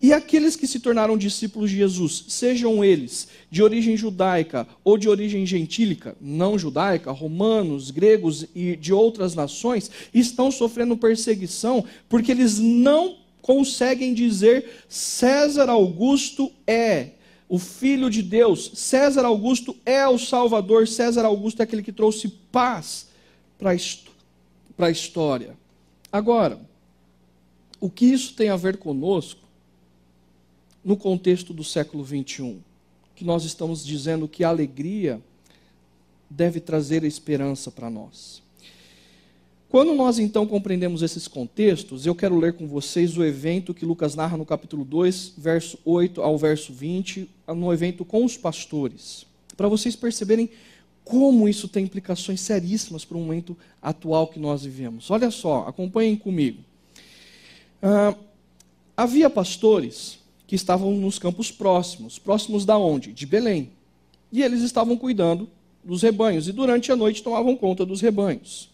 E 0.02 0.12
aqueles 0.12 0.54
que 0.54 0.66
se 0.66 0.80
tornaram 0.80 1.16
discípulos 1.16 1.70
de 1.70 1.76
Jesus, 1.76 2.26
sejam 2.28 2.84
eles 2.84 3.28
de 3.50 3.62
origem 3.62 3.96
judaica 3.96 4.68
ou 4.82 4.98
de 4.98 5.08
origem 5.08 5.46
gentílica, 5.46 6.14
não 6.20 6.58
judaica, 6.58 7.10
romanos, 7.10 7.90
gregos 7.90 8.44
e 8.54 8.76
de 8.76 8.92
outras 8.92 9.34
nações, 9.34 9.90
estão 10.12 10.50
sofrendo 10.50 10.94
perseguição 10.94 11.84
porque 12.06 12.32
eles 12.32 12.58
não 12.58 13.16
conseguem 13.40 14.12
dizer 14.12 14.82
César 14.88 15.70
Augusto 15.70 16.52
é 16.66 17.10
o 17.48 17.58
filho 17.58 18.10
de 18.10 18.20
Deus, 18.20 18.72
César 18.74 19.24
Augusto 19.24 19.76
é 19.86 20.06
o 20.06 20.18
Salvador, 20.18 20.88
César 20.88 21.24
Augusto 21.24 21.60
é 21.60 21.62
aquele 21.62 21.82
que 21.82 21.92
trouxe 21.92 22.28
paz 22.50 23.06
para 23.58 23.70
a 23.70 23.74
história. 23.74 24.13
Agora, 26.10 26.60
o 27.80 27.90
que 27.90 28.06
isso 28.06 28.34
tem 28.34 28.48
a 28.48 28.56
ver 28.56 28.76
conosco? 28.76 29.44
no 30.84 30.96
contexto 30.96 31.54
do 31.54 31.64
século 31.64 32.04
21, 32.04 32.60
que 33.16 33.24
nós 33.24 33.44
estamos 33.44 33.84
dizendo 33.84 34.28
que 34.28 34.44
a 34.44 34.50
alegria 34.50 35.20
deve 36.28 36.60
trazer 36.60 37.02
a 37.02 37.06
esperança 37.06 37.70
para 37.70 37.88
nós. 37.88 38.42
Quando 39.70 39.94
nós 39.94 40.18
então 40.18 40.46
compreendemos 40.46 41.02
esses 41.02 41.26
contextos, 41.26 42.06
eu 42.06 42.14
quero 42.14 42.38
ler 42.38 42.52
com 42.52 42.68
vocês 42.68 43.16
o 43.16 43.24
evento 43.24 43.74
que 43.74 43.86
Lucas 43.86 44.14
narra 44.14 44.36
no 44.36 44.44
capítulo 44.44 44.84
2, 44.84 45.34
verso 45.38 45.78
8 45.84 46.20
ao 46.20 46.36
verso 46.36 46.72
20, 46.72 47.28
no 47.48 47.72
evento 47.72 48.04
com 48.04 48.24
os 48.24 48.36
pastores, 48.36 49.26
para 49.56 49.68
vocês 49.68 49.96
perceberem 49.96 50.50
como 51.04 51.48
isso 51.48 51.68
tem 51.68 51.84
implicações 51.84 52.40
seríssimas 52.40 53.04
para 53.04 53.16
o 53.16 53.20
momento 53.20 53.56
atual 53.82 54.26
que 54.26 54.38
nós 54.38 54.64
vivemos. 54.64 55.10
Olha 55.10 55.30
só, 55.30 55.66
acompanhem 55.68 56.16
comigo. 56.16 56.62
Ah, 57.82 58.14
havia 58.96 59.28
pastores 59.28 60.18
que 60.46 60.54
estavam 60.54 60.92
nos 60.92 61.18
campos 61.18 61.50
próximos. 61.50 62.18
Próximos 62.18 62.64
da 62.64 62.78
onde? 62.78 63.12
De 63.12 63.26
Belém. 63.26 63.70
E 64.32 64.42
eles 64.42 64.62
estavam 64.62 64.96
cuidando 64.96 65.48
dos 65.84 66.02
rebanhos 66.02 66.48
e 66.48 66.52
durante 66.52 66.90
a 66.90 66.96
noite 66.96 67.22
tomavam 67.22 67.54
conta 67.56 67.84
dos 67.84 68.00
rebanhos. 68.00 68.70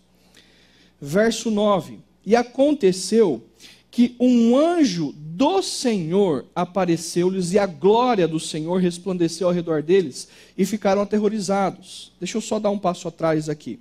Verso 1.01 1.51
9: 1.51 1.99
E 2.25 2.37
aconteceu 2.37 3.43
que 3.91 4.15
um 4.21 4.57
anjo 4.57 5.13
do 5.41 5.63
Senhor 5.63 6.45
apareceu-lhes 6.55 7.55
e 7.55 7.59
a 7.59 7.65
glória 7.65 8.29
do 8.29 8.39
Senhor 8.39 8.77
resplandeceu 8.77 9.49
ao 9.49 9.55
redor 9.55 9.83
deles 9.83 10.29
e 10.57 10.67
ficaram 10.67 11.01
aterrorizados. 11.01 12.13
Deixa 12.21 12.37
eu 12.37 12.43
só 12.43 12.59
dar 12.59 12.69
um 12.69 12.79
passo 12.79 13.09
atrás 13.09 13.49
aqui. 13.49 13.81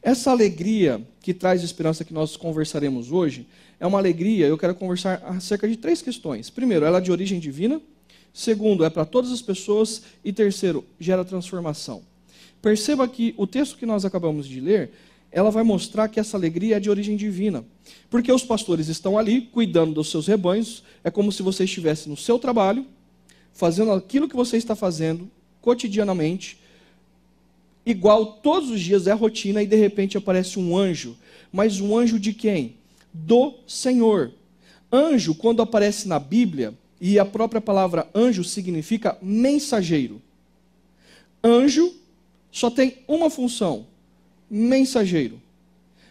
Essa 0.00 0.30
alegria 0.30 1.04
que 1.20 1.34
traz 1.34 1.64
esperança 1.64 2.04
que 2.04 2.14
nós 2.14 2.36
conversaremos 2.36 3.10
hoje 3.10 3.48
é 3.80 3.86
uma 3.86 3.98
alegria, 3.98 4.46
eu 4.46 4.56
quero 4.56 4.76
conversar 4.76 5.20
acerca 5.24 5.66
de 5.66 5.76
três 5.76 6.00
questões. 6.00 6.50
Primeiro, 6.50 6.84
ela 6.84 6.98
é 6.98 7.00
de 7.00 7.10
origem 7.10 7.40
divina. 7.40 7.82
Segundo, 8.32 8.84
é 8.84 8.90
para 8.90 9.04
todas 9.04 9.32
as 9.32 9.42
pessoas. 9.42 10.02
E 10.24 10.32
terceiro, 10.32 10.84
gera 11.00 11.24
transformação. 11.24 12.04
Perceba 12.62 13.08
que 13.08 13.34
o 13.36 13.44
texto 13.44 13.76
que 13.76 13.84
nós 13.84 14.04
acabamos 14.04 14.46
de 14.46 14.60
ler, 14.60 14.92
ela 15.32 15.50
vai 15.50 15.64
mostrar 15.64 16.08
que 16.08 16.20
essa 16.20 16.36
alegria 16.36 16.76
é 16.76 16.80
de 16.80 16.90
origem 16.90 17.16
divina. 17.16 17.64
Porque 18.10 18.30
os 18.30 18.44
pastores 18.44 18.88
estão 18.88 19.18
ali 19.18 19.40
cuidando 19.40 19.94
dos 19.94 20.10
seus 20.10 20.26
rebanhos, 20.26 20.84
é 21.02 21.10
como 21.10 21.32
se 21.32 21.42
você 21.42 21.64
estivesse 21.64 22.08
no 22.08 22.16
seu 22.16 22.38
trabalho, 22.38 22.86
fazendo 23.52 23.90
aquilo 23.90 24.28
que 24.28 24.36
você 24.36 24.56
está 24.56 24.76
fazendo 24.76 25.28
cotidianamente, 25.60 26.58
igual 27.84 28.26
todos 28.26 28.70
os 28.70 28.80
dias 28.80 29.06
é 29.06 29.12
rotina 29.12 29.62
e 29.62 29.66
de 29.66 29.76
repente 29.76 30.16
aparece 30.16 30.58
um 30.58 30.76
anjo. 30.76 31.16
Mas 31.50 31.80
um 31.80 31.96
anjo 31.96 32.20
de 32.20 32.32
quem? 32.32 32.76
do 33.12 33.54
Senhor. 33.66 34.32
Anjo, 34.90 35.34
quando 35.34 35.62
aparece 35.62 36.08
na 36.08 36.18
Bíblia, 36.18 36.74
e 37.00 37.18
a 37.18 37.24
própria 37.24 37.60
palavra 37.60 38.08
anjo 38.14 38.44
significa 38.44 39.18
mensageiro. 39.20 40.22
Anjo 41.42 41.92
só 42.50 42.70
tem 42.70 42.98
uma 43.08 43.28
função: 43.28 43.86
mensageiro. 44.52 45.40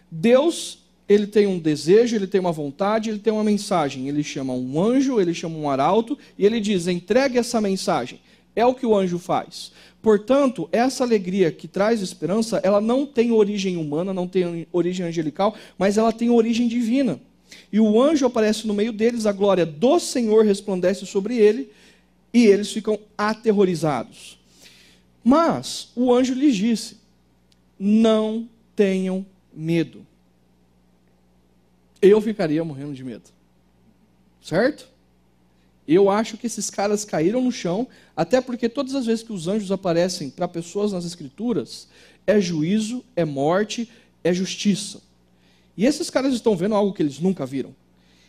Deus, 0.09 0.79
ele 1.07 1.27
tem 1.27 1.45
um 1.45 1.59
desejo, 1.59 2.15
ele 2.15 2.25
tem 2.25 2.41
uma 2.41 2.51
vontade, 2.51 3.11
ele 3.11 3.19
tem 3.19 3.31
uma 3.31 3.43
mensagem. 3.43 4.07
Ele 4.07 4.23
chama 4.23 4.51
um 4.53 4.81
anjo, 4.81 5.21
ele 5.21 5.33
chama 5.33 5.55
um 5.57 5.69
arauto 5.69 6.17
e 6.37 6.45
ele 6.45 6.59
diz: 6.59 6.87
entregue 6.87 7.37
essa 7.37 7.61
mensagem. 7.61 8.19
É 8.55 8.65
o 8.65 8.73
que 8.73 8.85
o 8.85 8.97
anjo 8.97 9.19
faz. 9.19 9.71
Portanto, 10.01 10.67
essa 10.71 11.03
alegria 11.03 11.51
que 11.51 11.67
traz 11.67 12.01
esperança, 12.01 12.59
ela 12.63 12.81
não 12.81 13.05
tem 13.05 13.31
origem 13.31 13.77
humana, 13.77 14.13
não 14.13 14.27
tem 14.27 14.67
origem 14.73 15.05
angelical, 15.05 15.55
mas 15.77 15.97
ela 15.97 16.11
tem 16.11 16.29
origem 16.31 16.67
divina. 16.67 17.21
E 17.71 17.79
o 17.79 18.01
anjo 18.01 18.25
aparece 18.25 18.65
no 18.65 18.73
meio 18.73 18.91
deles, 18.91 19.25
a 19.25 19.31
glória 19.31 19.65
do 19.65 19.99
Senhor 19.99 20.43
resplandece 20.43 21.05
sobre 21.05 21.37
ele, 21.37 21.69
e 22.33 22.45
eles 22.45 22.71
ficam 22.71 22.97
aterrorizados. 23.17 24.39
Mas 25.23 25.89
o 25.95 26.11
anjo 26.11 26.33
lhes 26.33 26.55
disse: 26.55 27.00
Não 27.83 28.47
tenham 28.75 29.25
medo. 29.51 30.05
Eu 31.99 32.21
ficaria 32.21 32.63
morrendo 32.63 32.93
de 32.93 33.03
medo. 33.03 33.23
Certo? 34.39 34.87
Eu 35.87 36.07
acho 36.07 36.37
que 36.37 36.45
esses 36.45 36.69
caras 36.69 37.03
caíram 37.03 37.41
no 37.41 37.51
chão, 37.51 37.87
até 38.15 38.39
porque 38.39 38.69
todas 38.69 38.93
as 38.93 39.07
vezes 39.07 39.23
que 39.23 39.33
os 39.33 39.47
anjos 39.47 39.71
aparecem 39.71 40.29
para 40.29 40.47
pessoas 40.47 40.91
nas 40.91 41.05
Escrituras, 41.05 41.87
é 42.27 42.39
juízo, 42.39 43.03
é 43.15 43.25
morte, 43.25 43.89
é 44.23 44.31
justiça. 44.31 45.01
E 45.75 45.83
esses 45.83 46.11
caras 46.11 46.35
estão 46.35 46.55
vendo 46.55 46.75
algo 46.75 46.93
que 46.93 47.01
eles 47.01 47.17
nunca 47.17 47.47
viram. 47.47 47.75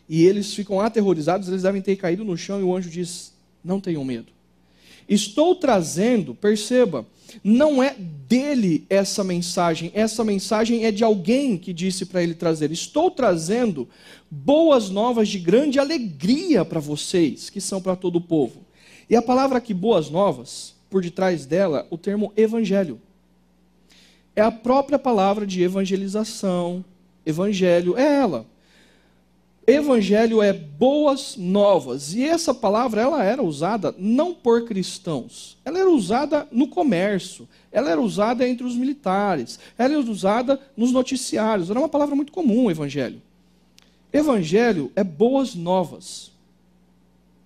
E 0.08 0.24
eles 0.24 0.54
ficam 0.54 0.80
aterrorizados, 0.80 1.48
eles 1.48 1.60
devem 1.60 1.82
ter 1.82 1.96
caído 1.96 2.24
no 2.24 2.38
chão 2.38 2.58
e 2.58 2.62
o 2.62 2.74
anjo 2.74 2.88
diz: 2.88 3.34
Não 3.62 3.82
tenham 3.82 4.02
medo. 4.02 4.32
Estou 5.06 5.54
trazendo, 5.54 6.34
perceba, 6.34 7.06
não 7.42 7.82
é 7.82 7.94
dele 7.94 8.86
essa 8.88 9.22
mensagem, 9.22 9.90
essa 9.94 10.24
mensagem 10.24 10.84
é 10.84 10.90
de 10.90 11.04
alguém 11.04 11.56
que 11.56 11.72
disse 11.72 12.06
para 12.06 12.22
ele 12.22 12.34
trazer. 12.34 12.70
Estou 12.70 13.10
trazendo 13.10 13.88
boas 14.30 14.90
novas 14.90 15.28
de 15.28 15.38
grande 15.38 15.78
alegria 15.78 16.64
para 16.64 16.80
vocês, 16.80 17.50
que 17.50 17.60
são 17.60 17.80
para 17.80 17.96
todo 17.96 18.16
o 18.16 18.20
povo. 18.20 18.60
E 19.08 19.16
a 19.16 19.22
palavra 19.22 19.58
aqui, 19.58 19.74
boas 19.74 20.08
novas, 20.08 20.74
por 20.88 21.02
detrás 21.02 21.46
dela, 21.46 21.86
o 21.90 21.98
termo 21.98 22.32
evangelho. 22.36 23.00
É 24.34 24.40
a 24.40 24.50
própria 24.50 24.98
palavra 24.98 25.46
de 25.46 25.62
evangelização, 25.62 26.84
evangelho, 27.24 27.96
é 27.96 28.20
ela. 28.20 28.46
Evangelho 29.66 30.42
é 30.42 30.52
boas 30.52 31.36
novas. 31.36 32.14
E 32.14 32.24
essa 32.24 32.52
palavra 32.52 33.00
ela 33.00 33.22
era 33.22 33.42
usada 33.42 33.94
não 33.96 34.34
por 34.34 34.64
cristãos. 34.64 35.56
Ela 35.64 35.78
era 35.78 35.90
usada 35.90 36.48
no 36.50 36.66
comércio. 36.66 37.48
Ela 37.70 37.90
era 37.90 38.00
usada 38.00 38.48
entre 38.48 38.66
os 38.66 38.74
militares. 38.74 39.60
Ela 39.78 39.94
era 39.94 40.10
usada 40.10 40.60
nos 40.76 40.90
noticiários. 40.90 41.70
Era 41.70 41.78
uma 41.78 41.88
palavra 41.88 42.16
muito 42.16 42.32
comum, 42.32 42.70
evangelho. 42.70 43.22
Evangelho 44.12 44.90
é 44.96 45.04
boas 45.04 45.54
novas. 45.54 46.32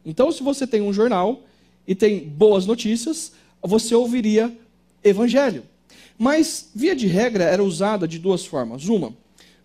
Então, 0.04 0.32
se 0.32 0.42
você 0.42 0.66
tem 0.66 0.80
um 0.80 0.92
jornal 0.92 1.42
e 1.86 1.94
tem 1.94 2.20
boas 2.26 2.64
notícias, 2.64 3.32
você 3.62 3.94
ouviria 3.94 4.56
evangelho. 5.04 5.64
Mas, 6.18 6.70
via 6.74 6.96
de 6.96 7.06
regra, 7.06 7.44
era 7.44 7.62
usada 7.62 8.08
de 8.08 8.18
duas 8.18 8.46
formas. 8.46 8.88
Uma, 8.88 9.14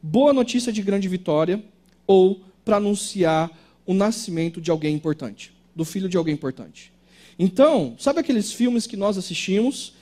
boa 0.01 0.33
notícia 0.33 0.73
de 0.73 0.81
grande 0.81 1.07
vitória 1.07 1.63
ou 2.11 2.41
para 2.65 2.75
anunciar 2.75 3.49
o 3.85 3.93
nascimento 3.93 4.59
de 4.59 4.69
alguém 4.69 4.93
importante, 4.93 5.53
do 5.73 5.85
filho 5.85 6.09
de 6.09 6.17
alguém 6.17 6.33
importante. 6.33 6.91
Então, 7.39 7.95
sabe 7.97 8.19
aqueles 8.19 8.51
filmes 8.51 8.85
que 8.85 8.97
nós 8.97 9.17
assistimos? 9.17 9.93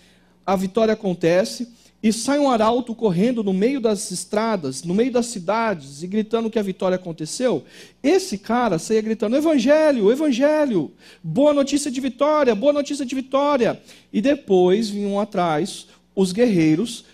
A 0.43 0.55
vitória 0.55 0.95
acontece 0.95 1.71
e 2.01 2.11
sai 2.11 2.39
um 2.39 2.49
arauto 2.49 2.95
correndo 2.95 3.43
no 3.43 3.53
meio 3.53 3.79
das 3.79 4.09
estradas, 4.09 4.83
no 4.83 4.95
meio 4.95 5.11
das 5.11 5.27
cidades, 5.27 6.01
e 6.01 6.07
gritando 6.07 6.49
que 6.49 6.57
a 6.57 6.63
vitória 6.63 6.95
aconteceu. 6.95 7.63
Esse 8.01 8.39
cara 8.39 8.79
saía 8.79 9.01
gritando: 9.01 9.35
Evangelho, 9.35 10.11
Evangelho, 10.11 10.91
boa 11.23 11.53
notícia 11.53 11.91
de 11.91 12.01
vitória, 12.01 12.55
boa 12.55 12.73
notícia 12.73 13.05
de 13.05 13.13
vitória. 13.13 13.79
E 14.11 14.19
depois 14.19 14.89
vinham 14.89 15.19
atrás 15.19 15.85
os 16.15 16.31
guerreiros 16.31 17.05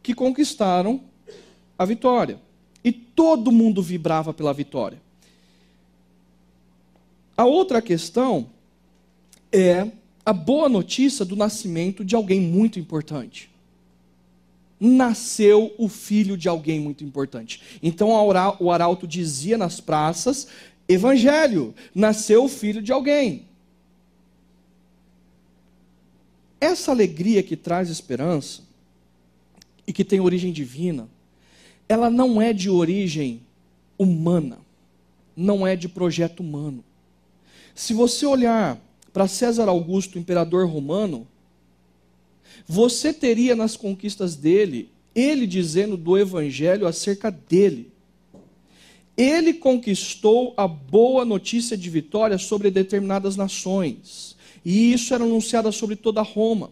que 0.00 0.14
conquistaram 0.14 1.00
a 1.76 1.84
vitória. 1.84 2.38
E 2.82 2.92
todo 2.92 3.52
mundo 3.52 3.82
vibrava 3.82 4.32
pela 4.32 4.52
vitória. 4.52 5.00
A 7.36 7.44
outra 7.44 7.80
questão 7.80 8.48
é 9.52 9.90
a 10.24 10.32
boa 10.32 10.68
notícia 10.68 11.24
do 11.24 11.36
nascimento 11.36 12.04
de 12.04 12.14
alguém 12.14 12.40
muito 12.40 12.78
importante 12.78 13.50
nasceu 14.80 15.74
o 15.76 15.88
filho 15.88 16.38
de 16.38 16.48
alguém 16.48 16.80
muito 16.80 17.04
importante. 17.04 17.60
Então 17.82 18.08
o 18.58 18.70
arauto 18.70 19.06
dizia 19.06 19.58
nas 19.58 19.78
praças: 19.78 20.48
Evangelho, 20.88 21.74
nasceu 21.94 22.44
o 22.44 22.48
filho 22.48 22.80
de 22.80 22.90
alguém. 22.90 23.44
Essa 26.58 26.90
alegria 26.90 27.42
que 27.42 27.56
traz 27.56 27.90
esperança 27.90 28.62
e 29.86 29.92
que 29.92 30.04
tem 30.04 30.20
origem 30.20 30.52
divina, 30.52 31.08
ela 31.90 32.08
não 32.08 32.40
é 32.40 32.52
de 32.52 32.70
origem 32.70 33.40
humana, 33.98 34.58
não 35.36 35.66
é 35.66 35.74
de 35.74 35.88
projeto 35.88 36.38
humano. 36.38 36.84
Se 37.74 37.92
você 37.92 38.24
olhar 38.24 38.80
para 39.12 39.26
César 39.26 39.68
Augusto, 39.68 40.16
imperador 40.16 40.68
romano, 40.68 41.26
você 42.64 43.12
teria 43.12 43.56
nas 43.56 43.76
conquistas 43.76 44.36
dele, 44.36 44.88
ele 45.16 45.48
dizendo 45.48 45.96
do 45.96 46.16
evangelho 46.16 46.86
acerca 46.86 47.28
dele. 47.28 47.90
Ele 49.16 49.52
conquistou 49.52 50.54
a 50.56 50.68
boa 50.68 51.24
notícia 51.24 51.76
de 51.76 51.90
vitória 51.90 52.38
sobre 52.38 52.70
determinadas 52.70 53.34
nações, 53.34 54.36
e 54.64 54.92
isso 54.92 55.12
era 55.12 55.24
anunciado 55.24 55.72
sobre 55.72 55.96
toda 55.96 56.22
Roma. 56.22 56.70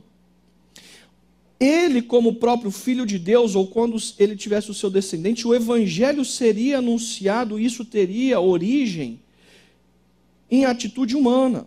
Ele, 1.61 2.01
como 2.01 2.37
próprio 2.37 2.71
filho 2.71 3.05
de 3.05 3.19
Deus, 3.19 3.57
ou 3.57 3.67
quando 3.67 3.97
ele 4.19 4.37
tivesse 4.37 4.71
o 4.71 4.75
seu 4.75 4.89
descendente, 4.89 5.47
o 5.47 5.55
evangelho 5.55 6.25
seria 6.25 6.79
anunciado, 6.79 7.59
isso 7.59 7.85
teria 7.85 8.41
origem 8.41 9.21
em 10.51 10.65
atitude 10.65 11.17
humana. 11.17 11.67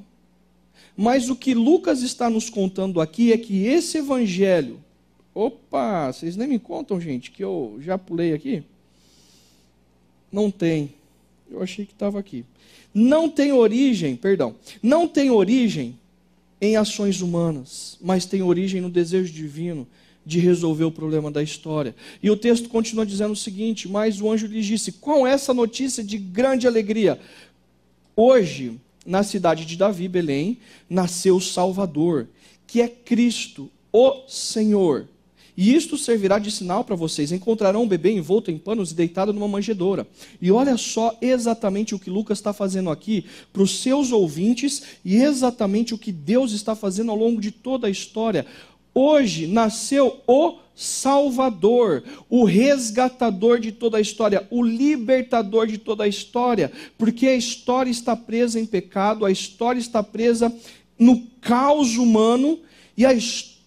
Mas 0.95 1.29
o 1.29 1.35
que 1.35 1.53
Lucas 1.53 2.01
está 2.01 2.29
nos 2.29 2.49
contando 2.49 3.01
aqui 3.01 3.33
é 3.33 3.37
que 3.37 3.65
esse 3.65 3.97
evangelho. 3.97 4.79
Opa, 5.33 6.11
vocês 6.11 6.35
nem 6.35 6.47
me 6.47 6.59
contam, 6.59 6.99
gente, 6.99 7.31
que 7.31 7.43
eu 7.43 7.77
já 7.81 7.97
pulei 7.97 8.33
aqui? 8.33 8.63
Não 10.31 10.49
tem. 10.49 10.93
Eu 11.49 11.61
achei 11.61 11.85
que 11.85 11.93
estava 11.93 12.19
aqui. 12.19 12.45
Não 12.93 13.29
tem 13.29 13.51
origem, 13.51 14.15
perdão, 14.15 14.55
não 14.81 15.07
tem 15.07 15.29
origem 15.29 15.97
em 16.61 16.75
ações 16.75 17.21
humanas, 17.21 17.97
mas 17.99 18.25
tem 18.25 18.43
origem 18.43 18.79
no 18.79 18.89
desejo 18.89 19.33
divino 19.33 19.87
de 20.23 20.39
resolver 20.39 20.83
o 20.83 20.91
problema 20.91 21.31
da 21.31 21.41
história. 21.41 21.95
E 22.21 22.29
o 22.29 22.37
texto 22.37 22.69
continua 22.69 23.05
dizendo 23.05 23.33
o 23.33 23.35
seguinte: 23.35 23.89
Mas 23.89 24.21
o 24.21 24.31
anjo 24.31 24.45
lhe 24.45 24.61
disse: 24.61 24.91
Com 24.93 25.25
essa 25.25 25.53
notícia 25.53 26.03
de 26.03 26.17
grande 26.17 26.67
alegria, 26.67 27.19
hoje 28.15 28.79
na 29.05 29.23
cidade 29.23 29.65
de 29.65 29.75
Davi, 29.75 30.07
Belém, 30.07 30.59
nasceu 30.87 31.37
o 31.37 31.41
Salvador, 31.41 32.27
que 32.67 32.81
é 32.81 32.87
Cristo, 32.87 33.69
o 33.91 34.27
Senhor. 34.27 35.07
E 35.61 35.75
isto 35.75 35.95
servirá 35.95 36.39
de 36.39 36.49
sinal 36.49 36.83
para 36.83 36.95
vocês: 36.95 37.31
encontrarão 37.31 37.83
um 37.83 37.87
bebê 37.87 38.09
envolto 38.09 38.49
em 38.49 38.57
panos 38.57 38.89
e 38.89 38.95
deitado 38.95 39.31
numa 39.31 39.47
manjedoura. 39.47 40.07
E 40.41 40.51
olha 40.51 40.75
só 40.75 41.15
exatamente 41.21 41.93
o 41.93 41.99
que 41.99 42.09
Lucas 42.09 42.39
está 42.39 42.51
fazendo 42.51 42.89
aqui 42.89 43.25
para 43.53 43.61
os 43.61 43.79
seus 43.79 44.11
ouvintes 44.11 44.81
e 45.05 45.17
exatamente 45.17 45.93
o 45.93 45.99
que 45.99 46.11
Deus 46.11 46.51
está 46.51 46.73
fazendo 46.73 47.11
ao 47.11 47.15
longo 47.15 47.39
de 47.39 47.51
toda 47.51 47.85
a 47.85 47.91
história. 47.91 48.43
Hoje 48.91 49.45
nasceu 49.45 50.19
o 50.25 50.55
Salvador, 50.73 52.03
o 52.27 52.43
resgatador 52.43 53.59
de 53.59 53.71
toda 53.71 53.99
a 53.99 54.01
história, 54.01 54.47
o 54.49 54.63
libertador 54.63 55.67
de 55.67 55.77
toda 55.77 56.05
a 56.05 56.07
história, 56.07 56.71
porque 56.97 57.27
a 57.27 57.35
história 57.35 57.91
está 57.91 58.15
presa 58.15 58.59
em 58.59 58.65
pecado, 58.65 59.27
a 59.27 59.31
história 59.31 59.79
está 59.79 60.01
presa 60.01 60.51
no 60.97 61.21
caos 61.39 61.97
humano 61.97 62.57
e 62.97 63.05
a 63.05 63.13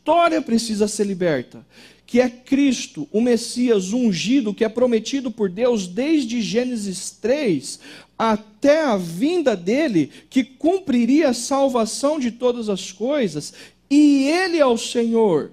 história 0.05 0.43
precisa 0.43 0.87
ser 0.87 1.07
liberta. 1.07 1.65
Que 2.07 2.21
é 2.21 2.29
Cristo, 2.29 3.09
o 3.11 3.23
Messias 3.23 3.95
ungido, 3.95 4.53
que 4.53 4.63
é 4.63 4.69
prometido 4.69 5.31
por 5.31 5.49
Deus 5.49 5.87
desde 5.87 6.43
Gênesis 6.43 7.11
3 7.11 7.81
até 8.19 8.85
a 8.85 8.97
vinda 8.99 9.57
dele, 9.57 10.11
que 10.29 10.45
cumpriria 10.45 11.31
a 11.31 11.35
salvação 11.35 12.21
de 12.21 12.31
todas 12.31 12.69
as 12.69 12.93
coisas, 12.93 13.55
e 13.91 14.25
ele 14.29 14.59
é 14.59 14.67
o 14.67 14.77
Senhor. 14.77 15.51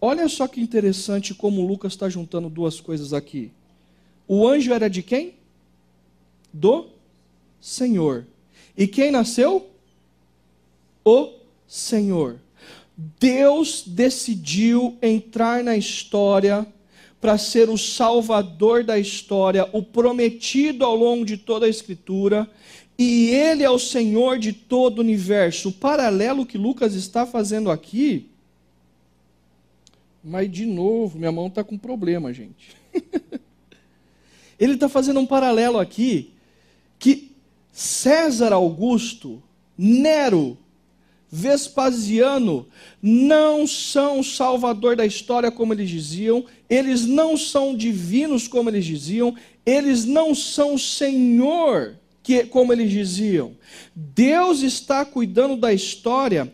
Olha 0.00 0.28
só 0.28 0.48
que 0.48 0.60
interessante 0.60 1.32
como 1.32 1.64
Lucas 1.64 1.92
está 1.92 2.08
juntando 2.08 2.50
duas 2.50 2.80
coisas 2.80 3.12
aqui. 3.12 3.52
O 4.26 4.46
anjo 4.46 4.72
era 4.74 4.90
de 4.90 5.02
quem? 5.02 5.34
Do 6.52 6.88
Senhor. 7.60 8.26
E 8.76 8.88
quem 8.88 9.12
nasceu? 9.12 9.70
O 11.04 11.32
Senhor. 11.68 12.40
Deus 13.18 13.84
decidiu 13.86 14.96
entrar 15.00 15.62
na 15.62 15.76
história 15.76 16.66
para 17.20 17.38
ser 17.38 17.68
o 17.68 17.78
salvador 17.78 18.82
da 18.84 18.98
história, 18.98 19.68
o 19.72 19.82
prometido 19.82 20.84
ao 20.84 20.96
longo 20.96 21.24
de 21.24 21.36
toda 21.36 21.66
a 21.66 21.68
Escritura, 21.68 22.48
e 22.98 23.30
Ele 23.30 23.62
é 23.62 23.70
o 23.70 23.78
Senhor 23.78 24.38
de 24.38 24.52
todo 24.52 24.98
o 24.98 25.02
universo. 25.02 25.68
O 25.68 25.72
paralelo 25.72 26.44
que 26.44 26.58
Lucas 26.58 26.94
está 26.94 27.24
fazendo 27.24 27.70
aqui 27.70 28.28
mas, 30.22 30.50
de 30.50 30.64
novo, 30.64 31.18
minha 31.18 31.32
mão 31.32 31.48
está 31.48 31.64
com 31.64 31.76
problema, 31.76 32.32
gente. 32.32 32.76
Ele 34.58 34.74
está 34.74 34.88
fazendo 34.88 35.18
um 35.18 35.26
paralelo 35.26 35.78
aqui 35.78 36.32
que 36.98 37.32
César 37.72 38.52
Augusto, 38.52 39.42
Nero, 39.76 40.56
Vespasiano 41.34 42.66
não 43.00 43.66
são 43.66 44.22
salvador 44.22 44.94
da 44.94 45.06
história 45.06 45.50
como 45.50 45.72
eles 45.72 45.88
diziam, 45.88 46.44
eles 46.68 47.06
não 47.06 47.38
são 47.38 47.74
divinos 47.74 48.46
como 48.46 48.68
eles 48.68 48.84
diziam, 48.84 49.34
eles 49.64 50.04
não 50.04 50.34
são 50.34 50.76
Senhor 50.76 51.96
que 52.22 52.44
como 52.44 52.70
eles 52.70 52.90
diziam. 52.90 53.52
Deus 53.96 54.60
está 54.60 55.06
cuidando 55.06 55.56
da 55.56 55.72
história 55.72 56.52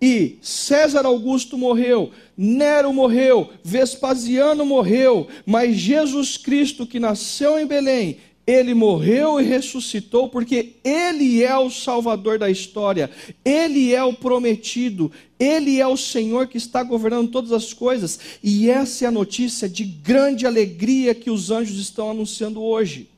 e 0.00 0.38
César 0.40 1.04
Augusto 1.04 1.58
morreu, 1.58 2.12
Nero 2.36 2.92
morreu, 2.92 3.50
Vespasiano 3.64 4.64
morreu, 4.64 5.26
mas 5.44 5.74
Jesus 5.74 6.36
Cristo, 6.36 6.86
que 6.86 7.00
nasceu 7.00 7.58
em 7.58 7.66
Belém, 7.66 8.18
ele 8.46 8.74
morreu 8.74 9.40
e 9.40 9.44
ressuscitou 9.44 10.28
porque 10.28 10.76
ele 10.82 11.42
é 11.42 11.56
o 11.56 11.70
salvador 11.70 12.38
da 12.38 12.50
história, 12.50 13.10
ele 13.44 13.94
é 13.94 14.02
o 14.02 14.12
prometido, 14.12 15.12
ele 15.38 15.80
é 15.80 15.86
o 15.86 15.96
Senhor 15.96 16.48
que 16.48 16.58
está 16.58 16.82
governando 16.82 17.30
todas 17.30 17.52
as 17.52 17.72
coisas, 17.72 18.18
e 18.42 18.68
essa 18.68 19.04
é 19.04 19.08
a 19.08 19.12
notícia 19.12 19.68
de 19.68 19.84
grande 19.84 20.46
alegria 20.46 21.14
que 21.14 21.30
os 21.30 21.50
anjos 21.50 21.78
estão 21.78 22.10
anunciando 22.10 22.60
hoje. 22.62 23.08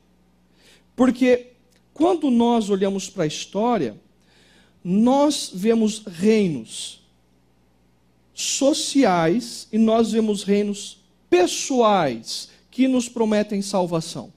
Porque 0.95 1.47
quando 1.93 2.29
nós 2.29 2.69
olhamos 2.69 3.09
para 3.09 3.23
a 3.23 3.27
história, 3.27 3.95
nós 4.83 5.49
vemos 5.53 6.03
reinos 6.05 7.01
sociais 8.31 9.67
e 9.71 9.77
nós 9.79 10.11
vemos 10.11 10.43
reinos 10.43 10.99
pessoais 11.29 12.49
que 12.69 12.87
nos 12.87 13.09
prometem 13.09 13.61
salvação. 13.61 14.34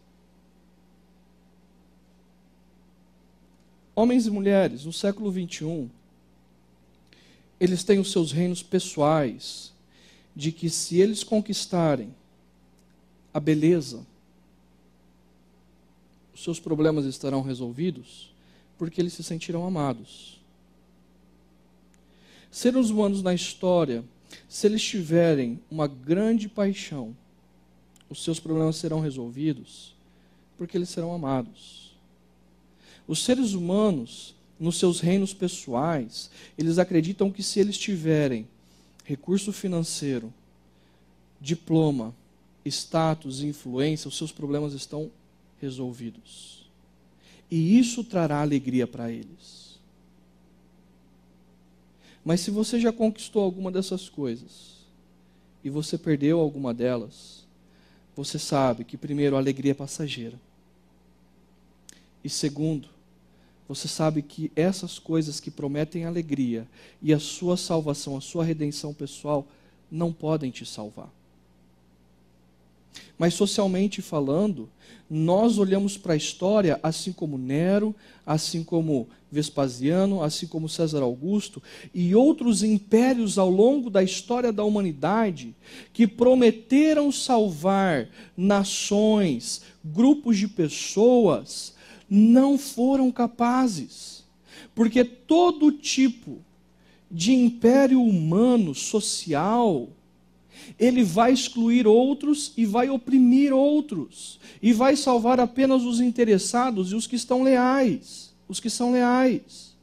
Homens 3.98 4.26
e 4.26 4.30
mulheres, 4.30 4.84
no 4.84 4.92
século 4.92 5.30
21, 5.30 5.88
eles 7.58 7.82
têm 7.82 7.98
os 7.98 8.12
seus 8.12 8.30
reinos 8.30 8.62
pessoais, 8.62 9.72
de 10.36 10.52
que 10.52 10.70
se 10.70 11.00
eles 11.00 11.24
conquistarem 11.24 12.14
a 13.34 13.40
beleza, 13.40 14.06
os 16.32 16.44
seus 16.44 16.60
problemas 16.60 17.06
estarão 17.06 17.42
resolvidos, 17.42 18.32
porque 18.78 19.00
eles 19.00 19.14
se 19.14 19.24
sentirão 19.24 19.66
amados 19.66 20.38
seres 22.50 22.90
humanos 22.90 23.22
na 23.22 23.34
história, 23.34 24.04
se 24.48 24.66
eles 24.66 24.82
tiverem 24.82 25.60
uma 25.70 25.86
grande 25.86 26.48
paixão, 26.48 27.16
os 28.08 28.24
seus 28.24 28.40
problemas 28.40 28.76
serão 28.76 29.00
resolvidos 29.00 29.94
porque 30.56 30.76
eles 30.76 30.88
serão 30.88 31.14
amados. 31.14 31.87
Os 33.08 33.24
seres 33.24 33.54
humanos, 33.54 34.34
nos 34.60 34.78
seus 34.78 35.00
reinos 35.00 35.32
pessoais, 35.32 36.30
eles 36.58 36.78
acreditam 36.78 37.32
que 37.32 37.42
se 37.42 37.58
eles 37.58 37.78
tiverem 37.78 38.46
recurso 39.02 39.50
financeiro, 39.50 40.32
diploma, 41.40 42.14
status 42.66 43.40
e 43.40 43.46
influência, 43.46 44.08
os 44.08 44.16
seus 44.18 44.30
problemas 44.30 44.74
estão 44.74 45.10
resolvidos. 45.58 46.68
E 47.50 47.78
isso 47.78 48.04
trará 48.04 48.42
alegria 48.42 48.86
para 48.86 49.10
eles. 49.10 49.78
Mas 52.22 52.42
se 52.42 52.50
você 52.50 52.78
já 52.78 52.92
conquistou 52.92 53.42
alguma 53.42 53.72
dessas 53.72 54.10
coisas 54.10 54.76
e 55.64 55.70
você 55.70 55.96
perdeu 55.96 56.40
alguma 56.40 56.74
delas, 56.74 57.46
você 58.14 58.38
sabe 58.38 58.84
que 58.84 58.98
primeiro 58.98 59.34
a 59.34 59.38
alegria 59.38 59.70
é 59.70 59.74
passageira. 59.74 60.38
E 62.22 62.28
segundo, 62.28 62.97
você 63.68 63.86
sabe 63.86 64.22
que 64.22 64.50
essas 64.56 64.98
coisas 64.98 65.38
que 65.38 65.50
prometem 65.50 66.06
alegria 66.06 66.66
e 67.02 67.12
a 67.12 67.20
sua 67.20 67.56
salvação, 67.56 68.16
a 68.16 68.20
sua 68.20 68.42
redenção 68.42 68.94
pessoal, 68.94 69.46
não 69.90 70.10
podem 70.10 70.50
te 70.50 70.64
salvar. 70.64 71.10
Mas 73.18 73.34
socialmente 73.34 74.00
falando, 74.00 74.70
nós 75.10 75.58
olhamos 75.58 75.98
para 75.98 76.14
a 76.14 76.16
história 76.16 76.80
assim 76.82 77.12
como 77.12 77.36
Nero, 77.36 77.94
assim 78.24 78.64
como 78.64 79.08
Vespasiano, 79.30 80.22
assim 80.22 80.46
como 80.46 80.68
César 80.68 81.02
Augusto 81.02 81.62
e 81.92 82.14
outros 82.14 82.62
impérios 82.62 83.36
ao 83.36 83.50
longo 83.50 83.90
da 83.90 84.02
história 84.02 84.50
da 84.50 84.64
humanidade 84.64 85.54
que 85.92 86.06
prometeram 86.06 87.12
salvar 87.12 88.08
nações, 88.34 89.62
grupos 89.84 90.38
de 90.38 90.48
pessoas 90.48 91.76
não 92.08 92.56
foram 92.56 93.10
capazes. 93.10 94.24
Porque 94.74 95.04
todo 95.04 95.72
tipo 95.72 96.38
de 97.10 97.32
império 97.32 98.02
humano, 98.02 98.74
social, 98.74 99.88
ele 100.78 101.02
vai 101.02 101.32
excluir 101.32 101.86
outros 101.86 102.52
e 102.56 102.66
vai 102.66 102.90
oprimir 102.90 103.52
outros, 103.52 104.38
e 104.60 104.72
vai 104.72 104.96
salvar 104.96 105.40
apenas 105.40 105.84
os 105.84 106.00
interessados 106.00 106.92
e 106.92 106.94
os 106.94 107.06
que 107.06 107.16
estão 107.16 107.42
leais, 107.42 108.34
os 108.48 108.60
que 108.60 108.68
são 108.68 108.92
leais. 108.92 109.76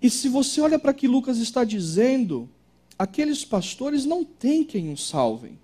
E 0.00 0.10
se 0.10 0.28
você 0.28 0.60
olha 0.60 0.78
para 0.78 0.90
o 0.90 0.94
que 0.94 1.06
Lucas 1.06 1.38
está 1.38 1.62
dizendo, 1.62 2.48
aqueles 2.98 3.44
pastores 3.44 4.04
não 4.04 4.24
têm 4.24 4.64
quem 4.64 4.92
os 4.92 5.08
salvem. 5.08 5.61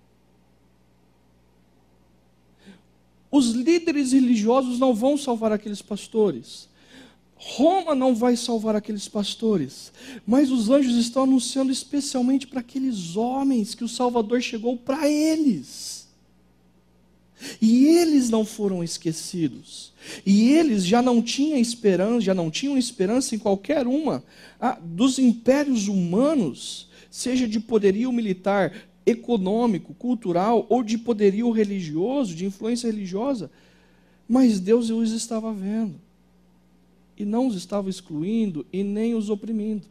Os 3.30 3.50
líderes 3.50 4.12
religiosos 4.12 4.78
não 4.78 4.94
vão 4.94 5.16
salvar 5.16 5.52
aqueles 5.52 5.82
pastores. 5.82 6.68
Roma 7.36 7.94
não 7.94 8.14
vai 8.14 8.36
salvar 8.36 8.74
aqueles 8.74 9.06
pastores, 9.06 9.92
mas 10.26 10.50
os 10.50 10.70
anjos 10.70 10.96
estão 10.96 11.22
anunciando 11.22 11.70
especialmente 11.70 12.48
para 12.48 12.60
aqueles 12.60 13.14
homens 13.16 13.76
que 13.76 13.84
o 13.84 13.88
Salvador 13.88 14.42
chegou 14.42 14.76
para 14.76 15.08
eles. 15.08 16.08
E 17.62 17.86
eles 17.86 18.28
não 18.28 18.44
foram 18.44 18.82
esquecidos. 18.82 19.92
E 20.26 20.50
eles 20.50 20.84
já 20.84 21.00
não 21.00 21.22
tinham 21.22 21.58
esperança, 21.58 22.22
já 22.22 22.34
não 22.34 22.50
tinham 22.50 22.76
esperança 22.76 23.36
em 23.36 23.38
qualquer 23.38 23.86
uma 23.86 24.24
ah, 24.60 24.76
dos 24.82 25.20
impérios 25.20 25.86
humanos, 25.86 26.88
seja 27.08 27.46
de 27.46 27.60
poderio 27.60 28.10
militar, 28.10 28.72
econômico, 29.08 29.94
cultural 29.94 30.66
ou 30.68 30.82
de 30.82 30.98
poderio 30.98 31.50
religioso, 31.50 32.34
de 32.34 32.44
influência 32.44 32.90
religiosa, 32.90 33.50
mas 34.28 34.60
Deus 34.60 34.90
os 34.90 35.12
estava 35.12 35.52
vendo 35.52 35.94
e 37.16 37.24
não 37.24 37.46
os 37.48 37.56
estava 37.56 37.90
excluindo 37.90 38.64
e 38.72 38.84
nem 38.84 39.14
os 39.14 39.30
oprimindo. 39.30 39.86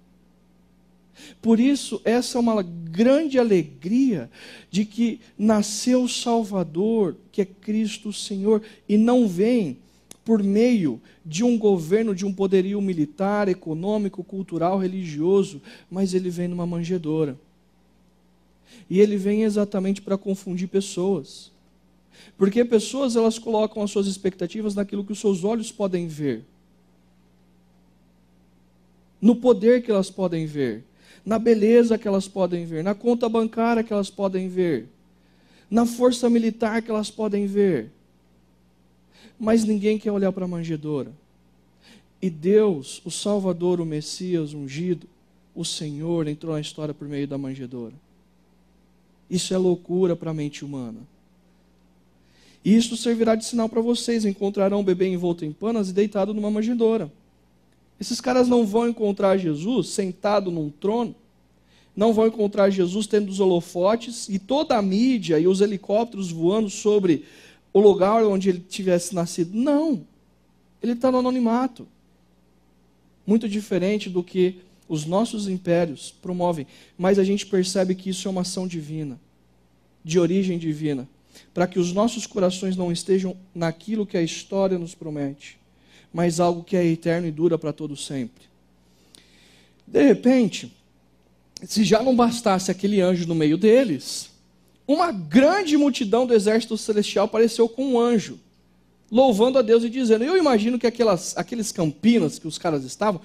Por 1.41 1.59
isso, 1.59 1.99
essa 2.05 2.37
é 2.37 2.41
uma 2.41 2.61
grande 2.61 3.39
alegria 3.39 4.29
de 4.69 4.85
que 4.85 5.19
nasceu 5.37 6.03
o 6.03 6.09
Salvador, 6.09 7.15
que 7.31 7.41
é 7.41 7.45
Cristo 7.45 8.09
o 8.09 8.13
Senhor, 8.13 8.61
e 8.87 8.97
não 8.97 9.27
vem 9.27 9.79
por 10.23 10.43
meio 10.43 11.01
de 11.25 11.43
um 11.43 11.57
governo, 11.57 12.13
de 12.13 12.25
um 12.25 12.31
poderio 12.31 12.79
militar, 12.81 13.47
econômico, 13.47 14.23
cultural, 14.23 14.77
religioso, 14.77 15.61
mas 15.89 16.13
ele 16.13 16.29
vem 16.29 16.47
numa 16.47 16.67
manjedoura. 16.67 17.37
E 18.89 18.99
ele 18.99 19.17
vem 19.17 19.43
exatamente 19.43 20.01
para 20.01 20.17
confundir 20.17 20.67
pessoas. 20.67 21.51
Porque 22.37 22.63
pessoas 22.63 23.15
elas 23.15 23.39
colocam 23.39 23.83
as 23.83 23.91
suas 23.91 24.07
expectativas 24.07 24.75
naquilo 24.75 25.03
que 25.03 25.11
os 25.11 25.19
seus 25.19 25.43
olhos 25.43 25.71
podem 25.71 26.07
ver. 26.07 26.43
No 29.21 29.35
poder 29.35 29.81
que 29.81 29.91
elas 29.91 30.09
podem 30.09 30.45
ver, 30.45 30.83
na 31.25 31.39
beleza 31.39 31.97
que 31.97 32.07
elas 32.07 32.27
podem 32.27 32.65
ver, 32.65 32.83
na 32.83 32.93
conta 32.93 33.27
bancária 33.27 33.83
que 33.83 33.91
elas 33.91 34.09
podem 34.09 34.47
ver, 34.47 34.87
na 35.69 35.85
força 35.85 36.29
militar 36.29 36.81
que 36.81 36.91
elas 36.91 37.09
podem 37.09 37.47
ver. 37.47 37.91
Mas 39.39 39.63
ninguém 39.63 39.97
quer 39.97 40.11
olhar 40.11 40.31
para 40.31 40.45
a 40.45 40.47
manjedoura. 40.47 41.11
E 42.21 42.29
Deus, 42.29 43.01
o 43.05 43.11
Salvador, 43.11 43.79
o 43.79 43.85
Messias 43.85 44.53
ungido, 44.53 45.07
o 45.53 45.65
Senhor 45.65 46.27
entrou 46.27 46.53
na 46.53 46.61
história 46.61 46.93
por 46.93 47.07
meio 47.07 47.27
da 47.27 47.37
manjedoura. 47.37 47.93
Isso 49.29 49.53
é 49.53 49.57
loucura 49.57 50.15
para 50.15 50.31
a 50.31 50.33
mente 50.33 50.63
humana. 50.63 50.99
E 52.63 52.75
isso 52.75 52.97
servirá 52.97 53.35
de 53.35 53.45
sinal 53.45 53.69
para 53.69 53.81
vocês: 53.81 54.25
encontrarão 54.25 54.81
um 54.81 54.83
bebê 54.83 55.07
envolto 55.07 55.45
em 55.45 55.51
panas 55.51 55.89
e 55.89 55.93
deitado 55.93 56.33
numa 56.33 56.51
manjedoura. 56.51 57.11
Esses 57.99 58.21
caras 58.21 58.47
não 58.47 58.65
vão 58.65 58.87
encontrar 58.87 59.37
Jesus 59.37 59.89
sentado 59.89 60.51
num 60.51 60.69
trono, 60.69 61.15
não 61.95 62.13
vão 62.13 62.27
encontrar 62.27 62.69
Jesus 62.69 63.07
tendo 63.07 63.29
os 63.29 63.39
holofotes 63.39 64.29
e 64.29 64.37
toda 64.37 64.77
a 64.77 64.81
mídia 64.81 65.39
e 65.39 65.47
os 65.47 65.61
helicópteros 65.61 66.31
voando 66.31 66.69
sobre 66.69 67.25
o 67.73 67.79
lugar 67.79 68.23
onde 68.25 68.49
ele 68.49 68.59
tivesse 68.59 69.15
nascido. 69.15 69.57
Não. 69.57 70.05
Ele 70.81 70.91
está 70.91 71.11
no 71.11 71.19
anonimato. 71.19 71.87
Muito 73.25 73.49
diferente 73.49 74.09
do 74.09 74.23
que 74.23 74.57
os 74.87 75.05
nossos 75.05 75.47
impérios 75.47 76.13
promovem, 76.21 76.65
mas 76.97 77.19
a 77.19 77.23
gente 77.23 77.45
percebe 77.45 77.95
que 77.95 78.09
isso 78.09 78.27
é 78.27 78.31
uma 78.31 78.41
ação 78.41 78.67
divina, 78.67 79.19
de 80.03 80.19
origem 80.19 80.57
divina, 80.57 81.07
para 81.53 81.67
que 81.67 81.79
os 81.79 81.91
nossos 81.91 82.25
corações 82.25 82.75
não 82.75 82.91
estejam 82.91 83.35
naquilo 83.53 84.05
que 84.05 84.17
a 84.17 84.21
história 84.21 84.77
nos 84.77 84.95
promete, 84.95 85.57
mas 86.13 86.39
algo 86.39 86.63
que 86.63 86.77
é 86.77 86.85
eterno 86.85 87.27
e 87.27 87.31
dura 87.31 87.57
para 87.57 87.73
todo 87.73 87.95
sempre. 87.95 88.45
De 89.85 90.01
repente, 90.01 90.71
se 91.63 91.83
já 91.83 92.01
não 92.01 92.15
bastasse 92.15 92.71
aquele 92.71 93.01
anjo 93.01 93.27
no 93.27 93.35
meio 93.35 93.57
deles, 93.57 94.29
uma 94.87 95.11
grande 95.11 95.75
multidão 95.77 96.25
do 96.25 96.33
exército 96.33 96.77
celestial 96.77 97.25
apareceu 97.25 97.67
com 97.67 97.93
um 97.93 97.99
anjo 97.99 98.39
louvando 99.11 99.57
a 99.57 99.61
Deus 99.61 99.83
e 99.83 99.89
dizendo. 99.89 100.23
Eu 100.23 100.37
imagino 100.37 100.77
que 100.77 100.87
aquelas, 100.87 101.35
aqueles 101.37 101.71
campinas 101.71 102.37
que 102.37 102.47
os 102.47 102.57
caras 102.57 102.83
estavam, 102.83 103.21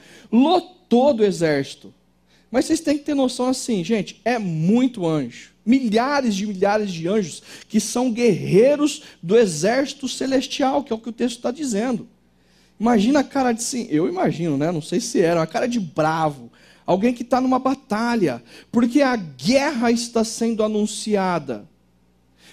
lotou 0.93 1.15
do 1.15 1.25
exército. 1.25 1.93
Mas 2.51 2.67
vocês 2.67 2.81
têm 2.81 2.99
que 2.99 3.05
ter 3.05 3.15
noção 3.15 3.49
assim, 3.49 3.83
gente, 3.83 4.21
é 4.25 4.39
muito 4.39 5.07
anjo. 5.07 5.53
Milhares 5.65 6.35
de 6.35 6.47
milhares 6.47 6.93
de 6.93 7.09
anjos 7.09 7.43
que 7.69 7.81
são 7.81 8.13
guerreiros 8.13 9.03
do 9.23 9.39
exército 9.39 10.07
celestial, 10.09 10.83
que 10.83 10.93
é 10.93 10.97
o 10.97 10.99
que 10.99 11.09
o 11.09 11.13
texto 11.13 11.37
está 11.37 11.51
dizendo. 11.51 12.07
Imagina 12.79 13.21
a 13.21 13.25
cara 13.25 13.53
de 13.53 13.63
sim, 13.63 13.87
eu 13.89 14.09
imagino, 14.09 14.59
né? 14.59 14.71
Não 14.71 14.83
sei 14.83 15.01
se 15.01 15.21
era, 15.21 15.41
uma 15.41 15.47
cara 15.47 15.67
de 15.67 15.79
bravo, 15.81 16.51
alguém 16.85 17.15
que 17.15 17.23
está 17.23 17.41
numa 17.41 17.61
batalha, 17.61 18.43
porque 18.71 19.01
a 19.01 19.15
guerra 19.17 19.91
está 19.91 20.25
sendo 20.25 20.65
anunciada. 20.65 21.67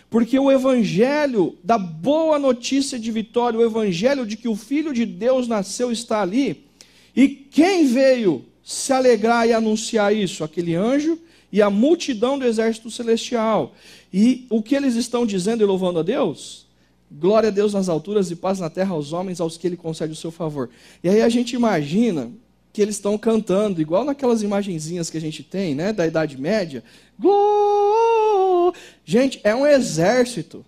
Porque 0.07 0.39
o 0.39 0.51
evangelho 0.51 1.57
da 1.63 1.77
boa 1.77 2.39
notícia 2.39 2.97
de 2.97 3.11
vitória, 3.11 3.59
o 3.59 3.65
evangelho 3.65 4.25
de 4.25 4.37
que 4.37 4.47
o 4.47 4.55
filho 4.55 4.93
de 4.93 5.05
Deus 5.05 5.47
nasceu 5.47 5.91
está 5.91 6.21
ali. 6.21 6.68
E 7.15 7.27
quem 7.27 7.85
veio 7.87 8.45
se 8.63 8.93
alegrar 8.93 9.47
e 9.47 9.53
anunciar 9.53 10.15
isso? 10.15 10.43
Aquele 10.43 10.75
anjo 10.75 11.19
e 11.51 11.61
a 11.61 11.69
multidão 11.69 12.37
do 12.37 12.45
exército 12.45 12.91
celestial. 12.91 13.73
E 14.13 14.45
o 14.49 14.61
que 14.61 14.75
eles 14.75 14.95
estão 14.95 15.25
dizendo 15.25 15.63
e 15.63 15.65
louvando 15.65 15.99
a 15.99 16.03
Deus? 16.03 16.67
Glória 17.11 17.49
a 17.49 17.51
Deus 17.51 17.73
nas 17.73 17.89
alturas 17.89 18.29
e 18.29 18.35
paz 18.35 18.59
na 18.59 18.69
terra 18.69 18.93
aos 18.93 19.13
homens 19.13 19.41
aos 19.41 19.57
que 19.57 19.65
ele 19.65 19.77
concede 19.77 20.13
o 20.13 20.15
seu 20.15 20.31
favor. 20.31 20.69
E 21.03 21.09
aí 21.09 21.21
a 21.21 21.29
gente 21.29 21.55
imagina 21.55 22.31
que 22.71 22.81
eles 22.81 22.95
estão 22.95 23.17
cantando, 23.17 23.81
igual 23.81 24.05
naquelas 24.05 24.43
imagenzinhas 24.43 25.09
que 25.09 25.17
a 25.17 25.21
gente 25.21 25.43
tem, 25.43 25.73
né, 25.73 25.91
da 25.91 26.05
Idade 26.05 26.39
Média. 26.39 26.83
Glória! 27.17 28.79
Gente, 29.03 29.39
é 29.43 29.55
um 29.55 29.65
exército, 29.65 30.63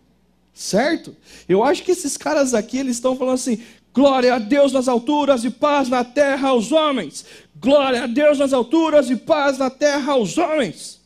certo? 0.51 1.15
Eu 1.47 1.63
acho 1.63 1.83
que 1.83 1.91
esses 1.91 2.17
caras 2.17 2.55
aqui, 2.55 2.79
eles 2.79 2.95
estão 2.95 3.15
falando 3.15 3.35
assim, 3.35 3.59
glória 3.93 4.35
a 4.35 4.39
Deus 4.39 4.71
nas 4.71 4.87
alturas 4.87 5.43
e 5.43 5.49
paz 5.49 5.89
na 5.89 6.03
terra 6.03 6.49
aos 6.49 6.71
homens. 6.71 7.25
Glória 7.55 8.03
a 8.03 8.07
Deus 8.07 8.39
nas 8.39 8.53
alturas 8.53 9.09
e 9.09 9.15
paz 9.15 9.57
na 9.57 9.69
terra 9.69 10.13
aos 10.13 10.37
homens. 10.37 11.01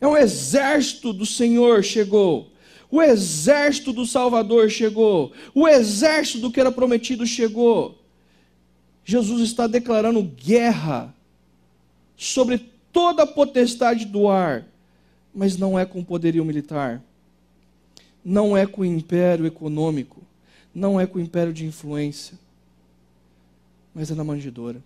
É 0.00 0.06
um 0.06 0.16
exército 0.16 1.12
do 1.12 1.26
Senhor 1.26 1.82
chegou. 1.82 2.50
O 2.90 3.02
exército 3.02 3.92
do 3.92 4.06
Salvador 4.06 4.70
chegou. 4.70 5.32
O 5.54 5.66
exército 5.66 6.40
do 6.40 6.50
que 6.50 6.60
era 6.60 6.70
prometido 6.70 7.26
chegou. 7.26 7.98
Jesus 9.04 9.40
está 9.42 9.66
declarando 9.66 10.22
guerra 10.22 11.14
sobre 12.16 12.58
toda 12.92 13.22
a 13.22 13.26
potestade 13.26 14.04
do 14.04 14.28
ar, 14.28 14.66
mas 15.34 15.56
não 15.56 15.78
é 15.78 15.84
com 15.84 16.02
poderio 16.02 16.44
militar, 16.44 17.02
não 18.24 18.56
é 18.56 18.66
com 18.66 18.84
império 18.84 19.46
econômico, 19.46 20.25
não 20.76 21.00
é 21.00 21.06
com 21.06 21.18
império 21.18 21.54
de 21.54 21.64
influência, 21.64 22.38
mas 23.94 24.10
é 24.10 24.14
na 24.14 24.22
manjedoura. 24.22 24.82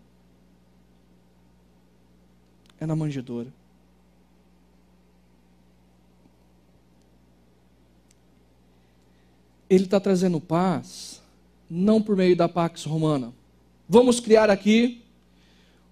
É 2.79 2.87
na 2.87 2.95
manjedoura. 2.95 3.49
Ele 9.69 9.83
está 9.83 9.99
trazendo 9.99 10.41
paz, 10.41 11.21
não 11.69 12.01
por 12.01 12.15
meio 12.15 12.37
da 12.37 12.49
Pax 12.49 12.85
Romana. 12.85 13.33
Vamos 13.89 14.21
criar 14.21 14.49
aqui 14.49 15.03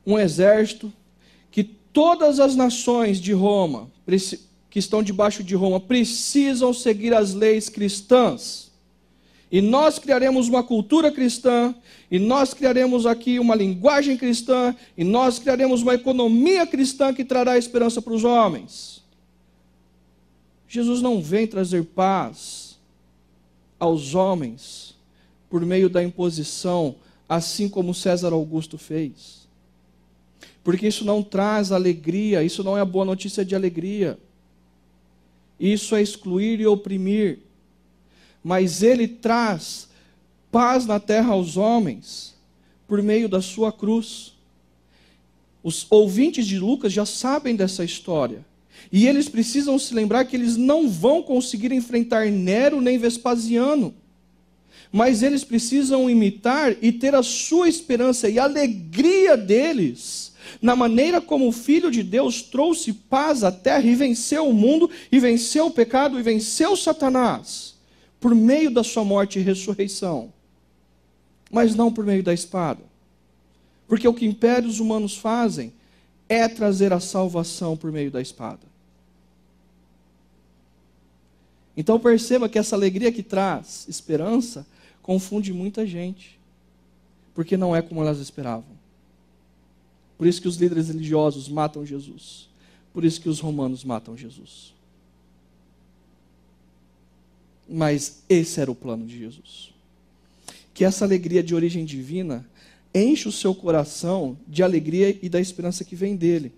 um 0.07 0.17
exército 0.17 0.93
que 1.51 1.65
todas 1.65 2.39
as 2.39 2.55
nações 2.55 3.21
de 3.21 3.33
Roma, 3.33 3.91
que 4.71 4.79
estão 4.79 5.03
debaixo 5.03 5.43
de 5.43 5.57
Roma, 5.57 5.81
precisam 5.81 6.73
seguir 6.73 7.13
as 7.13 7.35
leis 7.35 7.69
cristãs. 7.69 8.68
E 9.51 9.61
nós 9.61 9.99
criaremos 9.99 10.49
uma 10.49 10.63
cultura 10.63 11.11
cristã, 11.11 11.75
e 12.11 12.19
nós 12.19 12.53
criaremos 12.53 13.07
aqui 13.07 13.39
uma 13.39 13.55
linguagem 13.55 14.17
cristã, 14.17 14.75
e 14.97 15.05
nós 15.05 15.39
criaremos 15.39 15.83
uma 15.83 15.95
economia 15.95 16.67
cristã 16.67 17.15
que 17.15 17.25
trará 17.25 17.57
esperança 17.57 18.03
para 18.03 18.13
os 18.13 18.25
homens. 18.25 19.03
Jesus 20.69 21.01
não 21.01 21.23
vem 21.23 21.47
trazer 21.47 21.83
paz 21.85 22.79
aos 23.81 24.15
homens 24.15 24.95
por 25.49 25.65
meio 25.65 25.89
da 25.89 26.05
imposição, 26.05 26.97
assim 27.27 27.69
como 27.69 27.95
César 27.95 28.35
Augusto 28.35 28.77
fez. 28.77 29.49
Porque 30.63 30.87
isso 30.87 31.05
não 31.07 31.23
traz 31.23 31.73
alegria, 31.73 32.43
isso 32.43 32.63
não 32.63 32.77
é 32.77 32.83
a 32.83 32.85
boa 32.85 33.05
notícia 33.05 33.43
de 33.43 33.55
alegria. 33.55 34.19
Isso 35.59 35.97
é 35.97 36.03
excluir 36.03 36.61
e 36.61 36.67
oprimir. 36.67 37.39
Mas 38.49 38.83
ele 38.83 39.07
traz 39.07 39.89
paz 40.51 40.87
na 40.87 40.99
terra 40.99 41.35
aos 41.35 41.59
homens 41.59 42.35
por 42.87 43.03
meio 43.03 43.29
da 43.29 43.43
sua 43.43 43.71
cruz. 43.71 44.33
Os 45.63 45.87
ouvintes 45.91 46.47
de 46.47 46.59
Lucas 46.59 46.91
já 46.91 47.05
sabem 47.05 47.55
dessa 47.55 47.85
história. 47.85 48.43
E 48.91 49.07
eles 49.07 49.29
precisam 49.29 49.79
se 49.79 49.93
lembrar 49.93 50.25
que 50.25 50.35
eles 50.35 50.57
não 50.57 50.89
vão 50.89 51.23
conseguir 51.23 51.73
enfrentar 51.73 52.31
Nero 52.31 52.81
nem 52.81 52.97
Vespasiano. 52.97 53.95
Mas 54.91 55.23
eles 55.23 55.45
precisam 55.45 56.09
imitar 56.09 56.75
e 56.81 56.91
ter 56.91 57.15
a 57.15 57.23
sua 57.23 57.69
esperança 57.69 58.31
e 58.31 58.39
alegria 58.39 59.37
deles 59.37 60.33
na 60.63 60.75
maneira 60.75 61.21
como 61.21 61.49
o 61.49 61.53
Filho 61.53 61.91
de 61.91 62.03
Deus 62.03 62.41
trouxe 62.41 62.95
paz 62.95 63.45
à 63.45 63.53
terra 63.53 63.85
e 63.85 63.95
venceu 63.95 64.49
o 64.49 64.55
mundo, 64.55 64.91
e 65.13 65.21
venceu 65.21 65.67
o 65.67 65.71
pecado, 65.71 66.19
e 66.19 66.23
venceu 66.23 66.75
Satanás, 66.75 67.77
por 68.21 68.35
meio 68.35 68.71
da 68.71 68.83
sua 68.83 69.05
morte 69.05 69.39
e 69.39 69.43
ressurreição, 69.43 70.33
mas 71.51 71.75
não 71.75 71.93
por 71.93 72.05
meio 72.05 72.23
da 72.23 72.33
espada. 72.33 72.83
Porque 73.87 74.07
o 74.07 74.15
que 74.15 74.27
impérios 74.27 74.81
humanos 74.81 75.17
fazem 75.17 75.73
é 76.29 76.47
trazer 76.47 76.93
a 76.93 77.01
salvação 77.01 77.77
por 77.77 77.91
meio 77.91 78.11
da 78.11 78.21
espada. 78.21 78.67
Então 81.77 81.99
perceba 81.99 82.49
que 82.49 82.59
essa 82.59 82.75
alegria 82.75 83.13
que 83.13 83.23
traz 83.23 83.87
esperança 83.89 84.67
confunde 85.01 85.53
muita 85.53 85.87
gente, 85.87 86.39
porque 87.35 87.57
não 87.57 87.75
é 87.75 87.81
como 87.81 88.03
elas 88.03 88.19
esperavam. 88.19 88.77
Por 90.19 90.27
isso 90.27 90.43
que 90.43 90.49
os 90.49 90.57
líderes 90.57 90.89
religiosos 90.89 91.49
matam 91.49 91.87
Jesus. 91.87 92.49
Por 92.93 93.05
isso 93.05 93.21
que 93.21 93.29
os 93.29 93.39
romanos 93.39 93.85
matam 93.85 94.17
Jesus. 94.17 94.75
Mas 97.69 98.23
esse 98.29 98.61
era 98.61 98.71
o 98.71 98.75
plano 98.75 99.05
de 99.05 99.19
Jesus. 99.19 99.71
Que 100.73 100.85
essa 100.85 101.05
alegria 101.05 101.43
de 101.43 101.55
origem 101.55 101.85
divina 101.85 102.47
enche 102.95 103.29
o 103.29 103.33
seu 103.33 103.55
coração 103.55 104.37
de 104.47 104.63
alegria 104.63 105.17
e 105.23 105.29
da 105.29 105.41
esperança 105.41 105.85
que 105.85 105.95
vem 105.95 106.17
dele. 106.17 106.53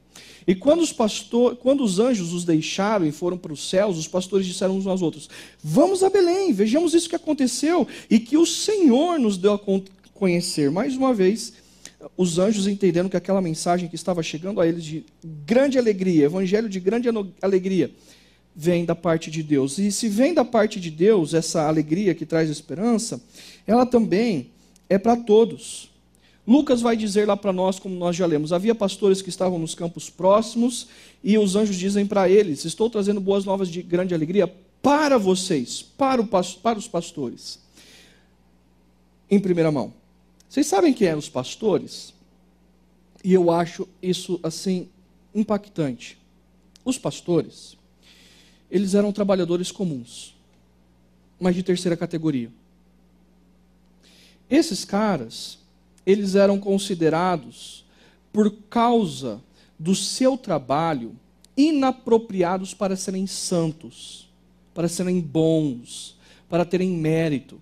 E 0.46 0.54
quando 0.54 0.80
os, 0.80 0.92
pastor, 0.92 1.56
quando 1.56 1.82
os 1.82 1.98
anjos 1.98 2.32
os 2.32 2.44
deixaram 2.44 3.06
e 3.06 3.12
foram 3.12 3.36
para 3.36 3.52
os 3.52 3.68
céus, 3.68 3.98
os 3.98 4.08
pastores 4.08 4.46
disseram 4.46 4.76
uns 4.76 4.86
aos 4.86 5.02
outros: 5.02 5.28
Vamos 5.62 6.02
a 6.02 6.10
Belém, 6.10 6.52
vejamos 6.52 6.94
isso 6.94 7.08
que 7.08 7.16
aconteceu 7.16 7.86
e 8.08 8.18
que 8.18 8.36
o 8.36 8.46
Senhor 8.46 9.18
nos 9.18 9.36
deu 9.36 9.54
a 9.54 9.60
conhecer. 10.14 10.70
Mais 10.70 10.96
uma 10.96 11.12
vez, 11.12 11.52
os 12.16 12.38
anjos 12.38 12.66
entenderam 12.66 13.08
que 13.08 13.16
aquela 13.16 13.40
mensagem 13.40 13.88
que 13.88 13.94
estava 13.94 14.22
chegando 14.22 14.60
a 14.60 14.66
eles 14.66 14.84
de 14.84 15.04
grande 15.24 15.78
alegria, 15.78 16.24
evangelho 16.24 16.68
de 16.68 16.80
grande 16.80 17.08
alegria, 17.42 17.90
vem 18.54 18.84
da 18.84 18.94
parte 18.94 19.30
de 19.30 19.42
Deus. 19.42 19.78
E 19.78 19.90
se 19.90 20.08
vem 20.08 20.34
da 20.34 20.44
parte 20.44 20.80
de 20.80 20.90
Deus 20.90 21.34
essa 21.34 21.66
alegria 21.66 22.14
que 22.14 22.26
traz 22.26 22.50
esperança, 22.50 23.20
ela 23.66 23.86
também 23.86 24.50
é 24.88 24.98
para 24.98 25.16
todos. 25.16 25.90
Lucas 26.46 26.80
vai 26.80 26.96
dizer 26.96 27.28
lá 27.28 27.36
para 27.36 27.52
nós, 27.52 27.78
como 27.78 27.94
nós 27.94 28.16
já 28.16 28.26
lemos: 28.26 28.52
havia 28.52 28.74
pastores 28.74 29.22
que 29.22 29.28
estavam 29.28 29.58
nos 29.58 29.74
campos 29.74 30.10
próximos, 30.10 30.88
e 31.22 31.38
os 31.38 31.54
anjos 31.54 31.76
dizem 31.76 32.06
para 32.06 32.28
eles: 32.28 32.64
Estou 32.64 32.90
trazendo 32.90 33.20
boas 33.20 33.44
novas 33.44 33.68
de 33.68 33.82
grande 33.82 34.14
alegria 34.14 34.52
para 34.82 35.18
vocês, 35.18 35.82
para, 35.82 36.20
o, 36.20 36.26
para 36.26 36.78
os 36.78 36.88
pastores. 36.88 37.58
Em 39.30 39.38
primeira 39.38 39.70
mão. 39.70 39.92
Vocês 40.48 40.66
sabem 40.66 40.92
quem 40.92 41.06
eram 41.06 41.18
os 41.20 41.28
pastores? 41.28 42.12
E 43.22 43.32
eu 43.32 43.50
acho 43.50 43.86
isso 44.02 44.40
assim 44.42 44.88
impactante. 45.32 46.18
Os 46.84 46.98
pastores, 46.98 47.76
eles 48.70 48.94
eram 48.94 49.12
trabalhadores 49.12 49.72
comuns, 49.72 50.34
mas 51.38 51.54
de 51.54 51.62
terceira 51.62 51.96
categoria. 51.96 52.50
Esses 54.48 54.84
caras, 54.84 55.58
eles 56.04 56.34
eram 56.34 56.58
considerados, 56.58 57.84
por 58.32 58.50
causa 58.68 59.40
do 59.78 59.94
seu 59.94 60.36
trabalho, 60.36 61.16
inapropriados 61.56 62.74
para 62.74 62.96
serem 62.96 63.26
santos, 63.26 64.28
para 64.72 64.88
serem 64.88 65.20
bons, 65.20 66.16
para 66.48 66.64
terem 66.64 66.90
mérito. 66.90 67.60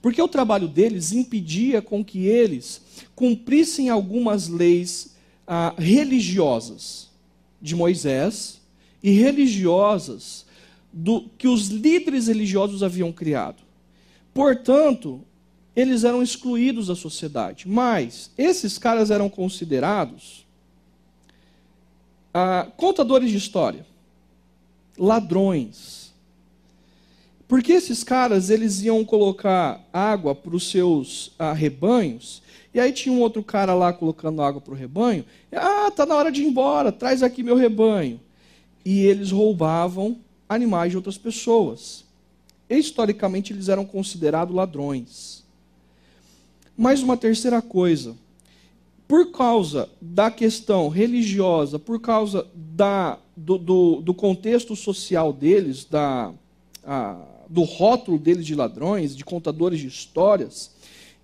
Porque 0.00 0.20
o 0.22 0.28
trabalho 0.28 0.68
deles 0.68 1.12
impedia 1.12 1.82
com 1.82 2.04
que 2.04 2.26
eles 2.26 2.80
cumprissem 3.14 3.88
algumas 3.88 4.48
leis 4.48 5.16
ah, 5.46 5.74
religiosas 5.76 7.10
de 7.60 7.74
Moisés 7.74 8.60
e 9.02 9.10
religiosas 9.10 10.46
do 10.92 11.28
que 11.36 11.46
os 11.46 11.68
líderes 11.68 12.26
religiosos 12.26 12.82
haviam 12.82 13.12
criado. 13.12 13.62
Portanto, 14.32 15.22
eles 15.74 16.02
eram 16.02 16.22
excluídos 16.22 16.88
da 16.88 16.96
sociedade. 16.96 17.68
Mas 17.68 18.30
esses 18.36 18.78
caras 18.78 19.10
eram 19.10 19.28
considerados 19.28 20.46
ah, 22.34 22.66
contadores 22.76 23.30
de 23.30 23.36
história, 23.36 23.86
ladrões. 24.96 26.12
Porque 27.46 27.72
esses 27.72 28.04
caras 28.04 28.50
eles 28.50 28.82
iam 28.82 29.04
colocar 29.04 29.80
água 29.92 30.34
para 30.34 30.54
os 30.54 30.68
seus 30.68 31.32
ah, 31.38 31.52
rebanhos, 31.52 32.42
e 32.74 32.80
aí 32.80 32.92
tinha 32.92 33.14
um 33.14 33.20
outro 33.20 33.42
cara 33.42 33.74
lá 33.74 33.92
colocando 33.92 34.42
água 34.42 34.60
para 34.60 34.74
o 34.74 34.76
rebanho. 34.76 35.24
Ah, 35.52 35.90
tá 35.90 36.04
na 36.04 36.14
hora 36.14 36.30
de 36.30 36.42
ir 36.42 36.46
embora, 36.46 36.92
traz 36.92 37.22
aqui 37.22 37.42
meu 37.42 37.56
rebanho. 37.56 38.20
E 38.84 39.00
eles 39.06 39.30
roubavam 39.30 40.18
animais 40.48 40.90
de 40.90 40.96
outras 40.96 41.18
pessoas. 41.18 42.04
Historicamente 42.68 43.52
eles 43.52 43.68
eram 43.68 43.84
considerados 43.84 44.54
ladrões. 44.54 45.44
Mais 46.76 47.02
uma 47.02 47.16
terceira 47.16 47.62
coisa. 47.62 48.16
Por 49.06 49.30
causa 49.30 49.88
da 50.00 50.30
questão 50.30 50.88
religiosa, 50.88 51.78
por 51.78 51.98
causa 51.98 52.46
da, 52.54 53.18
do, 53.34 53.56
do, 53.56 54.02
do 54.02 54.12
contexto 54.12 54.76
social 54.76 55.32
deles, 55.32 55.86
da, 55.86 56.32
a, 56.84 57.18
do 57.48 57.62
rótulo 57.62 58.18
deles 58.18 58.44
de 58.44 58.54
ladrões, 58.54 59.16
de 59.16 59.24
contadores 59.24 59.80
de 59.80 59.86
histórias, 59.86 60.70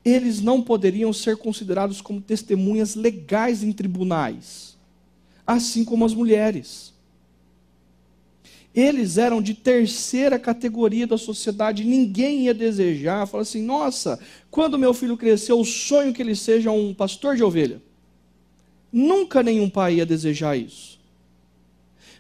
eles 0.03 0.41
não 0.41 0.63
poderiam 0.63 1.13
ser 1.13 1.37
considerados 1.37 2.01
como 2.01 2.23
testemunhas 2.23 2.95
legais 2.95 3.63
em 3.63 3.71
tribunais, 3.71 4.79
assim 5.47 5.85
como 5.85 6.07
as 6.07 6.15
mulheres. 6.15 6.94
Eles 8.75 9.19
eram 9.19 9.41
de 9.41 9.55
terceira 9.55 10.39
categoria 10.39 11.07
da 11.07 11.17
sociedade, 11.17 11.85
ninguém 11.85 12.47
ia 12.47 12.55
desejar, 12.55 13.27
falar 13.27 13.43
assim: 13.43 13.63
nossa, 13.63 14.19
quando 14.51 14.79
meu 14.79 14.93
filho 14.93 15.17
crescer, 15.17 15.53
o 15.53 15.65
sonho 15.65 16.13
que 16.13 16.21
ele 16.21 16.35
seja 16.35 16.73
um 16.73 16.93
pastor 16.93 17.37
de 17.37 17.45
ovelha. 17.45 17.81
Nunca 18.93 19.43
nenhum 19.43 19.71
pai 19.71 19.95
ia 19.97 20.07
desejar 20.07 20.57
isso. 20.57 20.99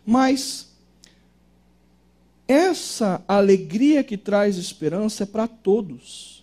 Mas 0.06 0.72
essa 2.46 3.24
alegria 3.26 4.04
que 4.04 4.16
traz 4.16 4.56
esperança 4.56 5.22
é 5.22 5.26
para 5.26 5.46
todos. 5.46 6.33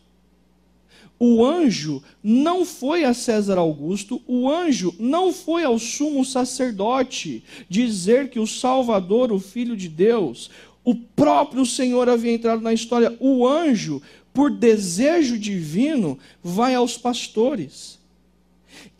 O 1.23 1.45
anjo 1.45 2.01
não 2.23 2.65
foi 2.65 3.03
a 3.03 3.13
César 3.13 3.59
Augusto, 3.59 4.19
o 4.25 4.49
anjo 4.49 4.91
não 4.97 5.31
foi 5.31 5.63
ao 5.63 5.77
sumo 5.77 6.25
sacerdote 6.25 7.43
dizer 7.69 8.31
que 8.31 8.39
o 8.39 8.47
Salvador, 8.47 9.31
o 9.31 9.39
Filho 9.39 9.77
de 9.77 9.87
Deus, 9.87 10.49
o 10.83 10.95
próprio 10.95 11.63
Senhor 11.63 12.09
havia 12.09 12.33
entrado 12.33 12.63
na 12.63 12.73
história. 12.73 13.15
O 13.19 13.47
anjo, 13.47 14.01
por 14.33 14.49
desejo 14.49 15.37
divino, 15.37 16.17
vai 16.41 16.73
aos 16.73 16.97
pastores. 16.97 17.99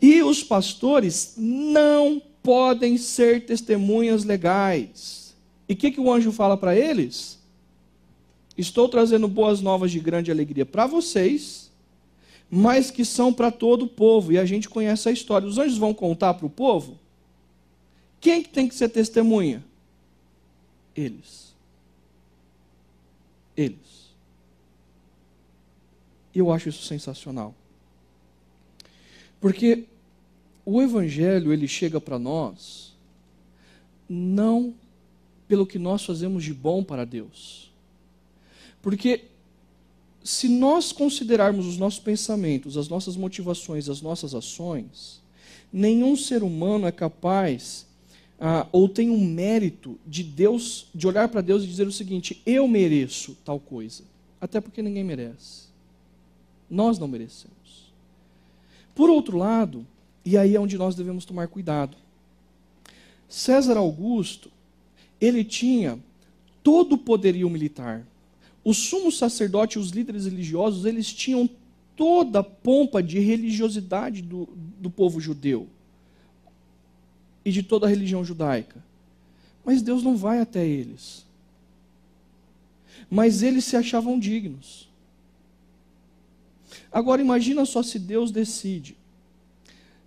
E 0.00 0.22
os 0.22 0.44
pastores 0.44 1.34
não 1.36 2.22
podem 2.40 2.96
ser 2.98 3.46
testemunhas 3.46 4.22
legais. 4.22 5.34
E 5.68 5.72
o 5.72 5.76
que, 5.76 5.90
que 5.90 6.00
o 6.00 6.12
anjo 6.12 6.30
fala 6.30 6.56
para 6.56 6.76
eles? 6.76 7.40
Estou 8.56 8.88
trazendo 8.88 9.26
boas 9.26 9.60
novas 9.60 9.90
de 9.90 9.98
grande 9.98 10.30
alegria 10.30 10.64
para 10.64 10.86
vocês, 10.86 11.71
mas 12.54 12.90
que 12.90 13.02
são 13.02 13.32
para 13.32 13.50
todo 13.50 13.86
o 13.86 13.88
povo. 13.88 14.30
E 14.30 14.38
a 14.38 14.44
gente 14.44 14.68
conhece 14.68 15.08
a 15.08 15.12
história. 15.12 15.48
Os 15.48 15.56
anjos 15.56 15.78
vão 15.78 15.94
contar 15.94 16.34
para 16.34 16.44
o 16.44 16.50
povo? 16.50 16.98
Quem 18.20 18.42
que 18.42 18.50
tem 18.50 18.68
que 18.68 18.74
ser 18.74 18.90
testemunha? 18.90 19.64
Eles. 20.94 21.54
Eles. 23.56 24.12
E 26.34 26.40
eu 26.40 26.52
acho 26.52 26.68
isso 26.68 26.82
sensacional. 26.82 27.54
Porque 29.40 29.86
o 30.62 30.82
evangelho 30.82 31.54
ele 31.54 31.66
chega 31.66 31.98
para 32.02 32.18
nós 32.18 32.94
não 34.06 34.74
pelo 35.48 35.66
que 35.66 35.78
nós 35.78 36.04
fazemos 36.04 36.44
de 36.44 36.52
bom 36.52 36.84
para 36.84 37.06
Deus. 37.06 37.72
Porque 38.82 39.24
se 40.24 40.48
nós 40.48 40.92
considerarmos 40.92 41.66
os 41.66 41.76
nossos 41.76 42.00
pensamentos, 42.00 42.76
as 42.76 42.88
nossas 42.88 43.16
motivações, 43.16 43.88
as 43.88 44.00
nossas 44.00 44.34
ações, 44.34 45.20
nenhum 45.72 46.16
ser 46.16 46.42
humano 46.42 46.86
é 46.86 46.92
capaz 46.92 47.86
ah, 48.44 48.66
ou 48.72 48.88
tem 48.88 49.08
um 49.08 49.24
mérito 49.24 49.96
de 50.04 50.24
Deus, 50.24 50.88
de 50.92 51.06
olhar 51.06 51.28
para 51.28 51.40
Deus 51.40 51.62
e 51.62 51.66
dizer 51.66 51.86
o 51.86 51.92
seguinte: 51.92 52.42
eu 52.44 52.66
mereço 52.66 53.36
tal 53.44 53.60
coisa. 53.60 54.02
Até 54.40 54.60
porque 54.60 54.82
ninguém 54.82 55.04
merece. 55.04 55.68
Nós 56.68 56.98
não 56.98 57.06
merecemos. 57.06 57.92
Por 58.96 59.08
outro 59.08 59.38
lado, 59.38 59.86
e 60.24 60.36
aí 60.36 60.56
é 60.56 60.60
onde 60.60 60.76
nós 60.76 60.96
devemos 60.96 61.24
tomar 61.24 61.46
cuidado. 61.46 61.96
César 63.28 63.76
Augusto, 63.76 64.50
ele 65.20 65.44
tinha 65.44 65.98
todo 66.62 66.94
o 66.94 66.98
poderio 66.98 67.48
militar. 67.48 68.04
O 68.64 68.72
sumo 68.72 69.10
sacerdote 69.10 69.76
e 69.76 69.80
os 69.80 69.90
líderes 69.90 70.24
religiosos, 70.24 70.84
eles 70.84 71.12
tinham 71.12 71.48
toda 71.96 72.40
a 72.40 72.44
pompa 72.44 73.02
de 73.02 73.18
religiosidade 73.18 74.22
do, 74.22 74.48
do 74.80 74.90
povo 74.90 75.20
judeu 75.20 75.68
e 77.44 77.50
de 77.50 77.62
toda 77.62 77.86
a 77.86 77.88
religião 77.88 78.24
judaica. 78.24 78.82
Mas 79.64 79.82
Deus 79.82 80.02
não 80.02 80.16
vai 80.16 80.40
até 80.40 80.66
eles. 80.66 81.24
Mas 83.10 83.42
eles 83.42 83.64
se 83.64 83.76
achavam 83.76 84.18
dignos. 84.18 84.88
Agora 86.90 87.20
imagina 87.20 87.64
só 87.64 87.82
se 87.82 87.98
Deus 87.98 88.30
decide 88.30 88.96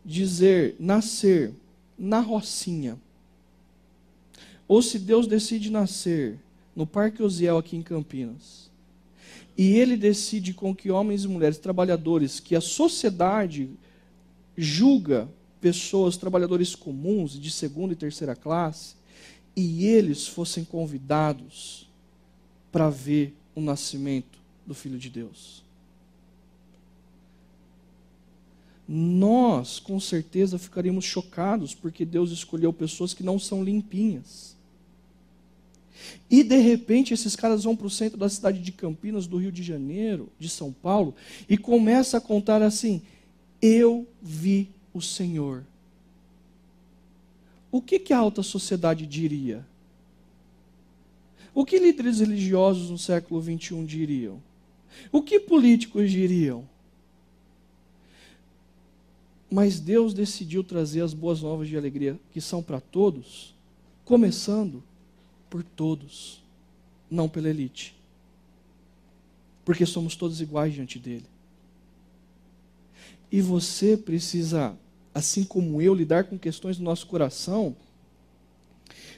dizer 0.04 0.76
nascer 0.80 1.54
na 1.98 2.20
Rocinha, 2.20 2.98
ou 4.68 4.82
se 4.82 5.00
Deus 5.00 5.28
decide 5.28 5.72
nascer 5.72 6.40
no 6.76 6.86
Parque 6.86 7.24
Osiel 7.24 7.58
aqui 7.58 7.78
em 7.78 7.82
Campinas, 7.82 8.70
e 9.58 9.78
ele 9.78 9.96
decide 9.96 10.54
com 10.54 10.76
que 10.76 10.92
homens 10.92 11.24
e 11.24 11.28
mulheres 11.28 11.58
trabalhadores 11.58 12.40
que 12.40 12.56
a 12.56 12.62
sociedade 12.62 13.70
julga 14.58 15.30
pessoas, 15.62 16.18
trabalhadores 16.18 16.76
comuns 16.76 17.40
de 17.40 17.50
segunda 17.50 17.94
e 17.94 17.98
terceira 17.98 18.36
classe, 18.36 18.96
e 19.56 19.86
eles 19.86 20.28
fossem 20.28 20.66
convidados 20.66 21.90
para 22.72 22.90
ver 22.90 23.34
o 23.56 23.62
nascimento 23.62 24.38
do 24.68 24.74
Filho 24.74 25.00
de 25.00 25.10
Deus. 25.10 25.66
nós 28.88 29.80
com 29.80 30.00
certeza 30.00 30.60
ficaríamos 30.60 31.06
chocados 31.06 31.74
porque 31.74 32.06
Deus 32.06 32.32
escolheu 32.32 32.72
pessoas 32.72 33.14
que 33.14 33.24
não 33.24 33.40
são 33.40 33.64
limpinhas. 33.64 34.55
E 36.30 36.44
de 36.44 36.58
repente 36.58 37.14
esses 37.14 37.36
caras 37.36 37.64
vão 37.64 37.76
para 37.76 37.88
o 37.88 37.90
centro 37.90 38.18
da 38.18 38.30
cidade 38.30 38.60
de 38.60 38.72
Campinas, 38.72 39.28
do 39.28 39.38
Rio 39.38 39.52
de 39.52 39.64
Janeiro, 39.64 40.30
de 40.40 40.50
São 40.50 40.72
Paulo, 40.72 41.16
e 41.50 41.58
começa 41.58 42.18
a 42.18 42.22
contar 42.22 42.62
assim: 42.62 43.02
Eu 43.62 44.08
vi 44.22 44.70
o 44.94 45.02
Senhor. 45.02 45.64
O 47.72 47.82
que, 47.82 48.00
que 48.00 48.14
a 48.14 48.18
alta 48.18 48.42
sociedade 48.42 49.06
diria? 49.06 49.66
O 51.54 51.66
que 51.66 51.80
líderes 51.80 52.20
religiosos 52.20 52.90
no 52.90 52.98
século 52.98 53.42
XXI 53.42 53.86
diriam? 53.86 54.42
O 55.12 55.22
que 55.22 55.40
políticos 55.40 56.12
diriam? 56.12 56.68
Mas 59.50 59.80
Deus 59.80 60.14
decidiu 60.14 60.64
trazer 60.64 61.02
as 61.02 61.14
boas 61.14 61.42
novas 61.42 61.68
de 61.68 61.78
alegria, 61.78 62.20
que 62.32 62.42
são 62.42 62.62
para 62.62 62.82
todos, 62.82 63.54
começando 64.04 64.84
por 65.56 65.64
todos, 65.64 66.44
não 67.10 67.30
pela 67.30 67.50
elite. 67.50 67.96
Porque 69.64 69.86
somos 69.86 70.14
todos 70.14 70.42
iguais 70.42 70.74
diante 70.74 71.00
dele. 71.00 71.24
E 73.32 73.40
você 73.40 73.96
precisa, 73.96 74.78
assim 75.14 75.46
como 75.46 75.82
eu, 75.82 75.96
lidar 75.96 76.26
com 76.26 76.38
questões 76.38 76.76
do 76.76 76.84
nosso 76.84 77.08
coração, 77.08 77.74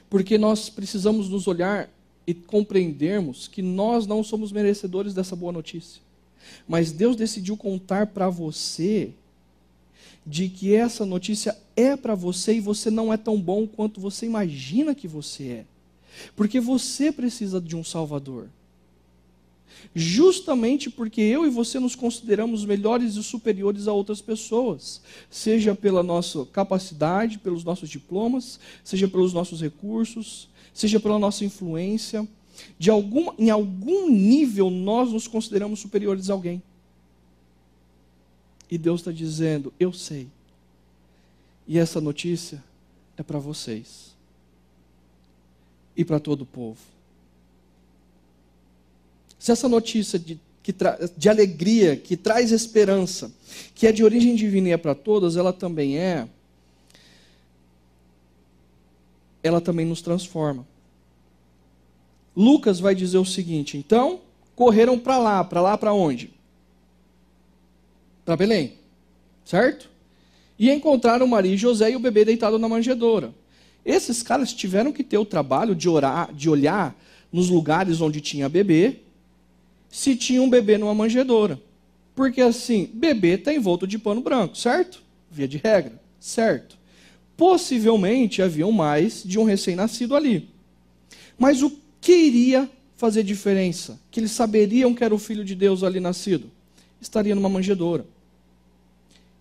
porque 0.08 0.38
nós 0.38 0.70
precisamos 0.70 1.28
nos 1.28 1.48
olhar 1.48 1.90
e 2.24 2.32
compreendermos 2.32 3.48
que 3.48 3.60
nós 3.60 4.06
não 4.06 4.22
somos 4.22 4.52
merecedores 4.52 5.12
dessa 5.12 5.34
boa 5.34 5.50
notícia. 5.50 6.00
Mas 6.68 6.92
Deus 6.92 7.16
decidiu 7.16 7.56
contar 7.56 8.06
para 8.06 8.30
você 8.30 9.10
de 10.24 10.48
que 10.48 10.72
essa 10.72 11.04
notícia 11.04 11.58
é 11.74 11.96
para 11.96 12.14
você 12.14 12.54
e 12.54 12.60
você 12.60 12.92
não 12.92 13.12
é 13.12 13.16
tão 13.16 13.40
bom 13.40 13.66
quanto 13.66 14.00
você 14.00 14.24
imagina 14.24 14.94
que 14.94 15.08
você 15.08 15.44
é. 15.48 15.77
Porque 16.34 16.60
você 16.60 17.10
precisa 17.12 17.60
de 17.60 17.76
um 17.76 17.84
Salvador. 17.84 18.48
Justamente 19.94 20.90
porque 20.90 21.20
eu 21.20 21.46
e 21.46 21.50
você 21.50 21.78
nos 21.78 21.94
consideramos 21.94 22.64
melhores 22.64 23.14
e 23.14 23.22
superiores 23.22 23.86
a 23.88 23.92
outras 23.92 24.20
pessoas, 24.20 25.00
seja 25.30 25.74
pela 25.74 26.02
nossa 26.02 26.44
capacidade, 26.46 27.38
pelos 27.38 27.64
nossos 27.64 27.88
diplomas, 27.88 28.58
seja 28.84 29.08
pelos 29.08 29.32
nossos 29.32 29.60
recursos, 29.60 30.48
seja 30.74 31.00
pela 31.00 31.18
nossa 31.18 31.44
influência, 31.44 32.26
de 32.78 32.90
algum, 32.90 33.32
em 33.38 33.50
algum 33.50 34.10
nível 34.10 34.68
nós 34.68 35.12
nos 35.12 35.28
consideramos 35.28 35.80
superiores 35.80 36.28
a 36.28 36.32
alguém. 36.32 36.62
E 38.70 38.76
Deus 38.76 39.00
está 39.00 39.12
dizendo: 39.12 39.72
Eu 39.78 39.92
sei. 39.92 40.28
E 41.66 41.78
essa 41.78 42.00
notícia 42.00 42.62
é 43.16 43.22
para 43.22 43.38
vocês 43.38 44.17
e 45.98 46.04
para 46.04 46.18
todo 46.18 46.42
o 46.42 46.46
povo. 46.46 46.78
Se 49.38 49.52
essa 49.52 49.68
notícia 49.68 50.18
de, 50.18 50.40
de 51.16 51.28
alegria, 51.28 51.94
que 51.94 52.16
traz 52.16 52.50
esperança, 52.50 53.30
que 53.74 53.86
é 53.86 53.92
de 53.92 54.02
origem 54.02 54.34
divina 54.34 54.68
e 54.68 54.72
é 54.72 54.76
para 54.78 54.94
todas, 54.94 55.36
ela 55.36 55.52
também 55.52 55.98
é. 55.98 56.26
Ela 59.42 59.60
também 59.60 59.84
nos 59.84 60.00
transforma. 60.00 60.66
Lucas 62.34 62.80
vai 62.80 62.94
dizer 62.94 63.18
o 63.18 63.24
seguinte: 63.24 63.76
então, 63.76 64.20
correram 64.56 64.98
para 64.98 65.18
lá, 65.18 65.44
para 65.44 65.60
lá 65.60 65.76
para 65.76 65.92
onde? 65.92 66.38
para 68.28 68.36
Belém, 68.36 68.74
certo? 69.42 69.88
E 70.58 70.70
encontraram 70.70 71.26
Maria 71.26 71.54
e 71.54 71.56
José 71.56 71.92
e 71.92 71.96
o 71.96 71.98
bebê 71.98 72.26
deitado 72.26 72.58
na 72.58 72.68
manjedoura. 72.68 73.32
Esses 73.88 74.22
caras 74.22 74.52
tiveram 74.52 74.92
que 74.92 75.02
ter 75.02 75.16
o 75.16 75.24
trabalho 75.24 75.74
de, 75.74 75.88
orar, 75.88 76.30
de 76.34 76.50
olhar 76.50 76.94
nos 77.32 77.48
lugares 77.48 78.02
onde 78.02 78.20
tinha 78.20 78.46
bebê, 78.46 78.96
se 79.88 80.14
tinha 80.14 80.42
um 80.42 80.50
bebê 80.50 80.76
numa 80.76 80.94
manjedoura. 80.94 81.58
Porque 82.14 82.42
assim, 82.42 82.90
bebê 82.92 83.36
está 83.36 83.50
envolto 83.50 83.86
de 83.86 83.98
pano 83.98 84.20
branco, 84.20 84.58
certo? 84.58 85.02
Via 85.30 85.48
de 85.48 85.56
regra, 85.56 85.98
certo? 86.20 86.76
Possivelmente 87.34 88.42
haviam 88.42 88.70
mais 88.70 89.22
de 89.24 89.38
um 89.38 89.44
recém-nascido 89.44 90.14
ali. 90.14 90.50
Mas 91.38 91.62
o 91.62 91.72
que 91.98 92.12
iria 92.12 92.68
fazer 92.94 93.22
diferença? 93.22 93.98
Que 94.10 94.20
eles 94.20 94.32
saberiam 94.32 94.94
que 94.94 95.02
era 95.02 95.14
o 95.14 95.18
filho 95.18 95.42
de 95.42 95.54
Deus 95.54 95.82
ali 95.82 95.98
nascido? 95.98 96.50
Estaria 97.00 97.34
numa 97.34 97.48
manjedoura. 97.48 98.04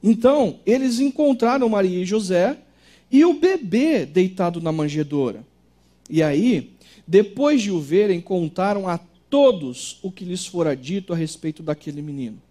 Então, 0.02 0.62
eles 0.66 1.02
encontraram 1.02 1.68
Maria 1.68 2.00
e 2.02 2.06
José 2.06 2.58
e 3.12 3.24
o 3.26 3.34
bebê 3.34 4.06
deitado 4.06 4.62
na 4.62 4.72
manjedoura. 4.72 5.44
E 6.10 6.22
aí, 6.22 6.72
depois 7.08 7.62
de 7.62 7.72
o 7.72 7.80
verem, 7.80 8.20
contaram 8.20 8.88
a 8.88 9.00
todos 9.30 10.00
o 10.02 10.12
que 10.12 10.26
lhes 10.26 10.46
fora 10.46 10.76
dito 10.76 11.14
a 11.14 11.16
respeito 11.16 11.62
daquele 11.62 12.02
menino. 12.02 12.42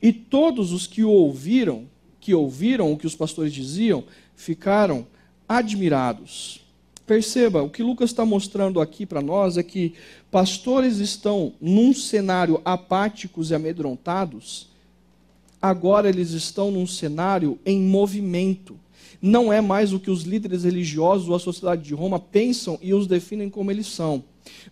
E 0.00 0.12
todos 0.12 0.72
os 0.72 0.86
que 0.86 1.04
o 1.04 1.10
ouviram, 1.10 1.84
que 2.20 2.34
ouviram 2.34 2.92
o 2.92 2.96
que 2.96 3.06
os 3.06 3.14
pastores 3.14 3.52
diziam, 3.52 4.04
ficaram 4.34 5.06
admirados. 5.48 6.60
Perceba, 7.06 7.62
o 7.62 7.70
que 7.70 7.82
Lucas 7.82 8.10
está 8.10 8.24
mostrando 8.24 8.80
aqui 8.80 9.06
para 9.06 9.20
nós 9.20 9.56
é 9.56 9.62
que 9.62 9.94
pastores 10.30 10.98
estão 10.98 11.52
num 11.60 11.94
cenário 11.94 12.60
apáticos 12.64 13.50
e 13.50 13.54
amedrontados, 13.54 14.68
agora 15.62 16.08
eles 16.08 16.30
estão 16.30 16.70
num 16.72 16.86
cenário 16.86 17.58
em 17.64 17.80
movimento. 17.80 18.76
Não 19.20 19.52
é 19.52 19.60
mais 19.60 19.92
o 19.92 20.00
que 20.00 20.10
os 20.10 20.22
líderes 20.22 20.64
religiosos 20.64 21.28
ou 21.28 21.34
a 21.34 21.40
sociedade 21.40 21.82
de 21.82 21.94
Roma 21.94 22.18
pensam 22.18 22.78
e 22.82 22.92
os 22.92 23.06
definem 23.06 23.48
como 23.48 23.70
eles 23.70 23.86
são. 23.86 24.22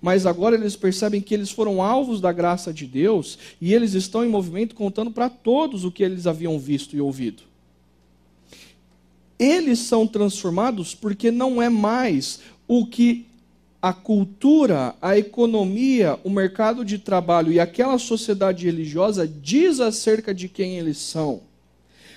Mas 0.00 0.26
agora 0.26 0.54
eles 0.54 0.76
percebem 0.76 1.20
que 1.20 1.34
eles 1.34 1.50
foram 1.50 1.82
alvos 1.82 2.20
da 2.20 2.32
graça 2.32 2.72
de 2.72 2.86
Deus 2.86 3.38
e 3.60 3.72
eles 3.74 3.94
estão 3.94 4.24
em 4.24 4.28
movimento 4.28 4.74
contando 4.74 5.10
para 5.10 5.28
todos 5.28 5.84
o 5.84 5.90
que 5.90 6.02
eles 6.02 6.26
haviam 6.26 6.58
visto 6.58 6.94
e 6.94 7.00
ouvido. 7.00 7.42
Eles 9.38 9.80
são 9.80 10.06
transformados 10.06 10.94
porque 10.94 11.30
não 11.30 11.60
é 11.60 11.68
mais 11.68 12.40
o 12.68 12.86
que 12.86 13.26
a 13.82 13.92
cultura, 13.92 14.94
a 15.02 15.18
economia, 15.18 16.18
o 16.24 16.30
mercado 16.30 16.84
de 16.84 16.98
trabalho 16.98 17.52
e 17.52 17.60
aquela 17.60 17.98
sociedade 17.98 18.64
religiosa 18.64 19.26
diz 19.28 19.80
acerca 19.80 20.32
de 20.32 20.48
quem 20.48 20.78
eles 20.78 20.98
são 20.98 21.42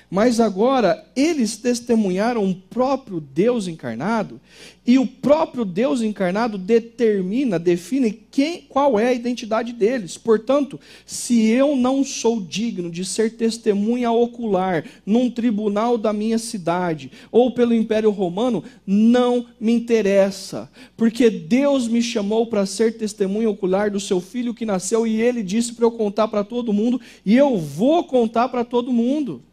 mas 0.09 0.39
agora 0.39 1.05
eles 1.15 1.57
testemunharam 1.57 2.49
o 2.49 2.55
próprio 2.55 3.19
Deus 3.19 3.67
encarnado, 3.67 4.39
e 4.85 4.97
o 4.97 5.05
próprio 5.05 5.65
Deus 5.65 6.01
encarnado 6.01 6.57
determina, 6.57 7.59
define 7.59 8.11
quem, 8.31 8.61
qual 8.69 8.97
é 8.97 9.09
a 9.09 9.13
identidade 9.13 9.73
deles. 9.73 10.17
Portanto, 10.17 10.79
se 11.05 11.45
eu 11.45 11.75
não 11.75 12.05
sou 12.05 12.39
digno 12.39 12.89
de 12.89 13.03
ser 13.03 13.35
testemunha 13.35 14.09
ocular 14.09 14.85
num 15.05 15.29
tribunal 15.29 15.97
da 15.97 16.13
minha 16.13 16.37
cidade 16.37 17.11
ou 17.29 17.51
pelo 17.51 17.73
Império 17.73 18.11
Romano, 18.11 18.63
não 18.85 19.47
me 19.59 19.73
interessa, 19.73 20.71
porque 20.95 21.29
Deus 21.29 21.89
me 21.89 22.01
chamou 22.01 22.47
para 22.47 22.65
ser 22.65 22.97
testemunha 22.97 23.49
ocular 23.49 23.91
do 23.91 23.99
seu 23.99 24.21
filho 24.21 24.53
que 24.53 24.65
nasceu 24.65 25.05
e 25.05 25.19
ele 25.21 25.43
disse 25.43 25.73
para 25.73 25.83
eu 25.83 25.91
contar 25.91 26.29
para 26.29 26.45
todo 26.45 26.71
mundo, 26.71 27.01
e 27.25 27.35
eu 27.35 27.57
vou 27.57 28.05
contar 28.05 28.47
para 28.47 28.63
todo 28.63 28.93
mundo. 28.93 29.43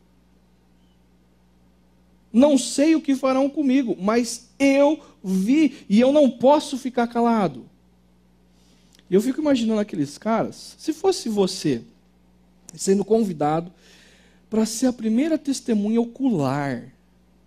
Não 2.35 2.59
sei 2.59 2.97
o 2.97 3.01
que 3.01 3.15
farão 3.15 3.49
comigo, 3.49 3.97
mas 3.97 4.49
eu 4.59 5.01
vi 5.23 5.87
e 5.89 6.01
eu 6.01 6.13
não 6.13 6.29
posso 6.29 6.77
ficar 6.77 7.07
calado. 7.07 7.65
E 9.09 9.15
eu 9.15 9.23
fico 9.23 9.41
imaginando 9.41 9.81
aqueles 9.81 10.19
caras, 10.19 10.75
se 10.77 10.93
fosse 10.93 11.29
você 11.29 11.81
sendo 12.75 13.05
convidado 13.05 13.73
para 14.51 14.67
ser 14.67 14.87
a 14.87 14.93
primeira 14.93 15.39
testemunha 15.39 16.01
ocular 16.01 16.93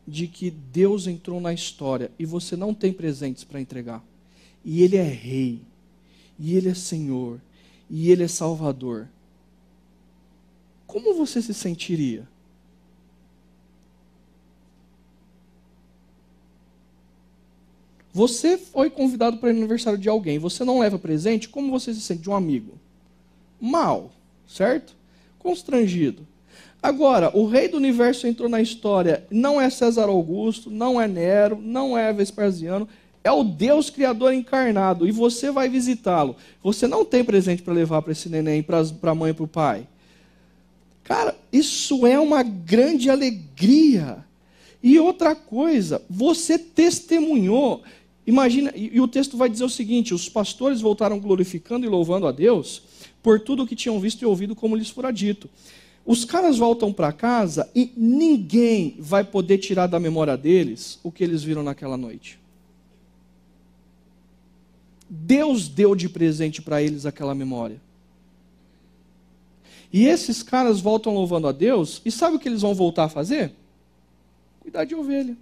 de 0.07 0.25
que 0.25 0.49
Deus 0.49 1.05
entrou 1.05 1.41
na 1.41 1.51
história 1.51 2.09
e 2.17 2.25
você 2.25 2.55
não 2.55 2.73
tem 2.73 2.93
presentes 2.93 3.43
para 3.43 3.59
entregar. 3.59 4.01
E 4.63 4.81
ele 4.83 4.95
é 4.95 5.03
rei, 5.03 5.59
e 6.39 6.55
ele 6.55 6.69
é 6.69 6.73
senhor, 6.73 7.41
e 7.89 8.09
ele 8.09 8.23
é 8.23 8.27
salvador. 8.29 9.09
Como 10.85 11.13
você 11.13 11.41
se 11.41 11.53
sentiria? 11.53 12.25
Você 18.17 18.57
foi 18.57 18.89
convidado 18.89 19.37
para 19.37 19.45
o 19.45 19.49
aniversário 19.51 19.99
de 19.99 20.09
alguém, 20.09 20.39
você 20.39 20.65
não 20.65 20.79
leva 20.79 20.97
presente, 20.97 21.47
como 21.47 21.69
você 21.69 21.93
se 21.93 22.01
sente 22.01 22.23
de 22.23 22.29
um 22.31 22.35
amigo? 22.35 22.71
Mal, 23.61 24.11
certo? 24.47 24.95
Constrangido. 25.37 26.25
Agora, 26.81 27.29
o 27.37 27.45
rei 27.45 27.67
do 27.67 27.77
universo 27.77 28.25
entrou 28.25 28.49
na 28.49 28.59
história, 28.59 29.23
não 29.29 29.61
é 29.61 29.69
César 29.69 30.05
Augusto, 30.05 30.71
não 30.71 30.99
é 30.99 31.07
Nero, 31.07 31.59
não 31.61 31.95
é 31.95 32.11
Vespasiano, 32.11 32.89
é 33.23 33.31
o 33.31 33.43
Deus 33.43 33.91
Criador 33.91 34.33
encarnado, 34.33 35.07
e 35.07 35.11
você 35.11 35.51
vai 35.51 35.69
visitá-lo. 35.69 36.35
Você 36.63 36.87
não 36.87 37.05
tem 37.05 37.23
presente 37.23 37.61
para 37.61 37.75
levar 37.75 38.01
para 38.01 38.13
esse 38.13 38.29
neném, 38.29 38.63
para 38.63 38.79
a 38.79 39.13
mãe 39.13 39.29
e 39.29 39.35
para 39.35 39.45
o 39.45 39.47
pai. 39.47 39.87
Cara, 41.03 41.35
isso 41.53 42.07
é 42.07 42.19
uma 42.19 42.41
grande 42.41 43.11
alegria. 43.11 44.25
E 44.81 44.97
outra 44.97 45.35
coisa, 45.35 46.01
você 46.09 46.57
testemunhou 46.57 47.83
Imagina, 48.27 48.73
e, 48.75 48.99
o 48.99 49.07
texto 49.07 49.37
vai 49.37 49.49
dizer 49.49 49.63
o 49.63 49.69
seguinte: 49.69 50.13
os 50.13 50.27
pastores 50.27 50.81
voltaram 50.81 51.17
glorificando 51.17 51.85
e 51.85 51.89
louvando 51.89 52.27
a 52.27 52.31
Deus 52.33 52.83
por 53.23 53.39
tudo 53.39 53.63
o 53.63 53.67
que 53.67 53.75
tinham 53.75 53.97
visto 54.01 54.21
e 54.21 54.25
ouvido, 54.25 54.53
como 54.53 54.75
lhes 54.75 54.89
fora 54.89 55.11
dito. 55.11 55.49
Os 56.05 56.25
caras 56.25 56.57
voltam 56.57 56.91
para 56.91 57.11
casa 57.13 57.69
e 57.73 57.91
ninguém 57.95 58.97
vai 58.99 59.23
poder 59.23 59.57
tirar 59.57 59.87
da 59.87 59.99
memória 59.99 60.37
deles 60.37 60.99
o 61.03 61.11
que 61.11 61.23
eles 61.23 61.41
viram 61.41 61.63
naquela 61.63 61.97
noite. 61.97 62.37
Deus 65.09 65.69
deu 65.69 65.95
de 65.95 66.09
presente 66.09 66.61
para 66.61 66.81
eles 66.81 67.05
aquela 67.05 67.33
memória. 67.33 67.81
E 69.91 70.05
esses 70.05 70.43
caras 70.43 70.81
voltam 70.81 71.13
louvando 71.13 71.47
a 71.47 71.53
Deus, 71.53 72.01
e 72.03 72.11
sabe 72.11 72.35
o 72.35 72.39
que 72.39 72.49
eles 72.49 72.61
vão 72.61 72.75
voltar 72.75 73.05
a 73.05 73.09
fazer? 73.09 73.53
Cuidar 74.59 74.83
de 74.83 74.93
ovelha. 74.93 75.37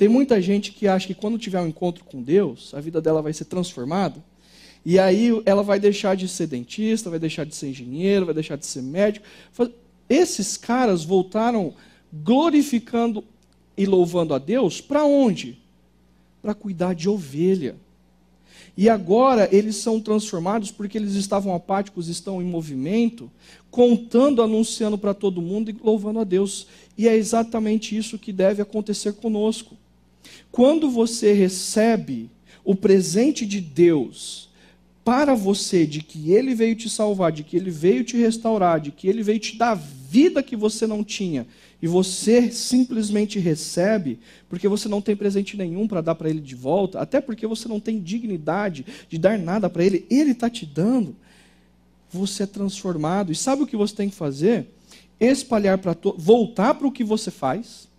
Tem 0.00 0.08
muita 0.08 0.40
gente 0.40 0.72
que 0.72 0.88
acha 0.88 1.06
que 1.06 1.12
quando 1.12 1.36
tiver 1.36 1.60
um 1.60 1.66
encontro 1.66 2.02
com 2.06 2.22
Deus, 2.22 2.72
a 2.72 2.80
vida 2.80 3.02
dela 3.02 3.20
vai 3.20 3.34
ser 3.34 3.44
transformada. 3.44 4.24
E 4.82 4.98
aí 4.98 5.42
ela 5.44 5.62
vai 5.62 5.78
deixar 5.78 6.16
de 6.16 6.26
ser 6.26 6.46
dentista, 6.46 7.10
vai 7.10 7.18
deixar 7.18 7.44
de 7.44 7.54
ser 7.54 7.68
engenheiro, 7.68 8.24
vai 8.24 8.32
deixar 8.34 8.56
de 8.56 8.64
ser 8.64 8.80
médico. 8.80 9.26
Esses 10.08 10.56
caras 10.56 11.04
voltaram 11.04 11.74
glorificando 12.10 13.22
e 13.76 13.84
louvando 13.84 14.32
a 14.32 14.38
Deus 14.38 14.80
para 14.80 15.04
onde? 15.04 15.58
Para 16.40 16.54
cuidar 16.54 16.94
de 16.94 17.06
ovelha. 17.06 17.76
E 18.74 18.88
agora 18.88 19.54
eles 19.54 19.76
são 19.76 20.00
transformados 20.00 20.70
porque 20.70 20.96
eles 20.96 21.12
estavam 21.12 21.54
apáticos, 21.54 22.08
estão 22.08 22.40
em 22.40 22.46
movimento, 22.46 23.30
contando, 23.70 24.42
anunciando 24.42 24.96
para 24.96 25.12
todo 25.12 25.42
mundo 25.42 25.70
e 25.70 25.76
louvando 25.78 26.20
a 26.20 26.24
Deus. 26.24 26.68
E 26.96 27.06
é 27.06 27.14
exatamente 27.14 27.94
isso 27.94 28.18
que 28.18 28.32
deve 28.32 28.62
acontecer 28.62 29.12
conosco. 29.12 29.76
Quando 30.50 30.90
você 30.90 31.32
recebe 31.32 32.30
o 32.64 32.74
presente 32.74 33.46
de 33.46 33.60
Deus 33.60 34.50
para 35.04 35.34
você, 35.34 35.86
de 35.86 36.02
que 36.02 36.32
Ele 36.32 36.54
veio 36.54 36.76
te 36.76 36.88
salvar, 36.88 37.32
de 37.32 37.42
que 37.42 37.56
Ele 37.56 37.70
veio 37.70 38.04
te 38.04 38.16
restaurar, 38.16 38.80
de 38.80 38.90
que 38.90 39.08
Ele 39.08 39.22
veio 39.22 39.38
te 39.38 39.56
dar 39.56 39.74
vida 39.74 40.42
que 40.42 40.54
você 40.54 40.86
não 40.86 41.02
tinha, 41.02 41.46
e 41.82 41.86
você 41.86 42.50
simplesmente 42.50 43.38
recebe, 43.38 44.20
porque 44.48 44.68
você 44.68 44.88
não 44.88 45.00
tem 45.00 45.16
presente 45.16 45.56
nenhum 45.56 45.88
para 45.88 46.00
dar 46.00 46.14
para 46.14 46.28
Ele 46.28 46.40
de 46.40 46.54
volta, 46.54 47.00
até 47.00 47.20
porque 47.20 47.46
você 47.46 47.66
não 47.66 47.80
tem 47.80 48.00
dignidade 48.00 48.84
de 49.08 49.18
dar 49.18 49.38
nada 49.38 49.70
para 49.70 49.84
Ele, 49.84 50.06
Ele 50.10 50.32
está 50.32 50.50
te 50.50 50.66
dando, 50.66 51.16
você 52.10 52.42
é 52.42 52.46
transformado. 52.46 53.32
E 53.32 53.34
sabe 53.34 53.62
o 53.62 53.66
que 53.66 53.76
você 53.76 53.94
tem 53.94 54.08
que 54.08 54.16
fazer? 54.16 54.66
Espalhar 55.18 55.78
para 55.78 55.96
voltar 56.16 56.74
para 56.74 56.86
o 56.86 56.92
que 56.92 57.04
você 57.04 57.30
faz 57.30 57.89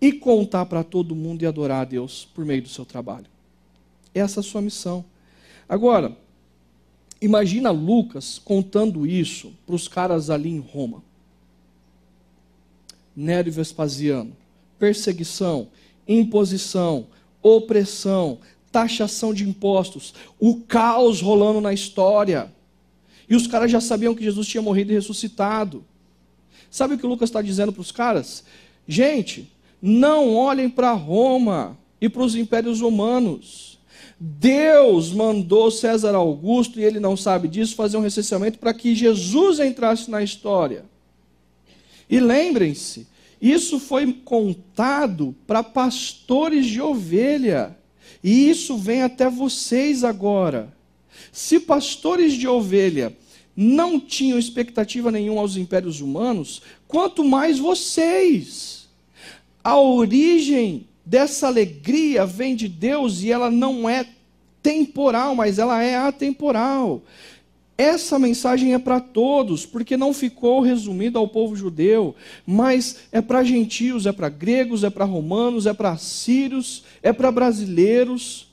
e 0.00 0.12
contar 0.12 0.66
para 0.66 0.84
todo 0.84 1.14
mundo 1.14 1.42
e 1.42 1.46
adorar 1.46 1.82
a 1.82 1.84
Deus 1.84 2.28
por 2.34 2.44
meio 2.44 2.62
do 2.62 2.68
seu 2.68 2.84
trabalho. 2.84 3.26
Essa 4.14 4.40
é 4.40 4.42
a 4.42 4.44
sua 4.44 4.62
missão. 4.62 5.04
Agora, 5.68 6.16
imagina 7.20 7.70
Lucas 7.70 8.38
contando 8.38 9.06
isso 9.06 9.52
para 9.66 9.74
os 9.74 9.88
caras 9.88 10.30
ali 10.30 10.50
em 10.50 10.60
Roma. 10.60 11.02
Nero 13.14 13.48
e 13.48 13.50
Vespasiano, 13.50 14.36
perseguição, 14.78 15.68
imposição, 16.06 17.06
opressão, 17.42 18.38
taxação 18.70 19.34
de 19.34 19.48
impostos, 19.48 20.14
o 20.38 20.60
caos 20.60 21.20
rolando 21.20 21.60
na 21.60 21.72
história. 21.72 22.52
E 23.28 23.34
os 23.34 23.46
caras 23.46 23.70
já 23.70 23.80
sabiam 23.80 24.14
que 24.14 24.24
Jesus 24.24 24.46
tinha 24.46 24.62
morrido 24.62 24.92
e 24.92 24.94
ressuscitado. 24.94 25.84
Sabe 26.70 26.94
o 26.94 26.98
que 26.98 27.06
Lucas 27.06 27.28
está 27.28 27.42
dizendo 27.42 27.72
para 27.72 27.80
os 27.80 27.92
caras? 27.92 28.44
Gente, 28.86 29.50
não 29.80 30.34
olhem 30.34 30.68
para 30.68 30.92
Roma 30.92 31.78
e 32.00 32.08
para 32.08 32.22
os 32.22 32.34
impérios 32.34 32.80
romanos. 32.80 33.78
Deus 34.20 35.12
mandou 35.12 35.70
César 35.70 36.14
Augusto, 36.14 36.80
e 36.80 36.84
ele 36.84 36.98
não 36.98 37.16
sabe 37.16 37.46
disso, 37.46 37.76
fazer 37.76 37.96
um 37.96 38.02
recenseamento 38.02 38.58
para 38.58 38.74
que 38.74 38.94
Jesus 38.94 39.60
entrasse 39.60 40.10
na 40.10 40.22
história. 40.22 40.84
E 42.10 42.18
lembrem-se, 42.18 43.06
isso 43.40 43.78
foi 43.78 44.12
contado 44.12 45.34
para 45.46 45.62
pastores 45.62 46.66
de 46.66 46.80
ovelha. 46.80 47.76
E 48.22 48.50
isso 48.50 48.76
vem 48.76 49.02
até 49.02 49.30
vocês 49.30 50.02
agora. 50.02 50.74
Se 51.30 51.60
pastores 51.60 52.32
de 52.32 52.48
ovelha 52.48 53.16
não 53.54 54.00
tinham 54.00 54.38
expectativa 54.38 55.10
nenhuma 55.10 55.40
aos 55.40 55.56
impérios 55.56 56.00
humanos, 56.00 56.62
quanto 56.86 57.24
mais 57.24 57.58
vocês 57.58 58.87
a 59.68 59.78
origem 59.78 60.86
dessa 61.04 61.46
alegria 61.46 62.24
vem 62.24 62.56
de 62.56 62.66
Deus 62.66 63.20
e 63.22 63.30
ela 63.30 63.50
não 63.50 63.86
é 63.86 64.06
temporal, 64.62 65.34
mas 65.34 65.58
ela 65.58 65.82
é 65.82 65.94
atemporal. 65.94 67.02
Essa 67.76 68.18
mensagem 68.18 68.72
é 68.72 68.78
para 68.78 68.98
todos, 68.98 69.66
porque 69.66 69.94
não 69.94 70.14
ficou 70.14 70.62
resumida 70.62 71.18
ao 71.18 71.28
povo 71.28 71.54
judeu, 71.54 72.16
mas 72.46 73.00
é 73.12 73.20
para 73.20 73.44
gentios, 73.44 74.06
é 74.06 74.12
para 74.12 74.30
gregos, 74.30 74.84
é 74.84 74.88
para 74.88 75.04
romanos, 75.04 75.66
é 75.66 75.74
para 75.74 75.98
sírios, 75.98 76.84
é 77.02 77.12
para 77.12 77.30
brasileiros, 77.30 78.48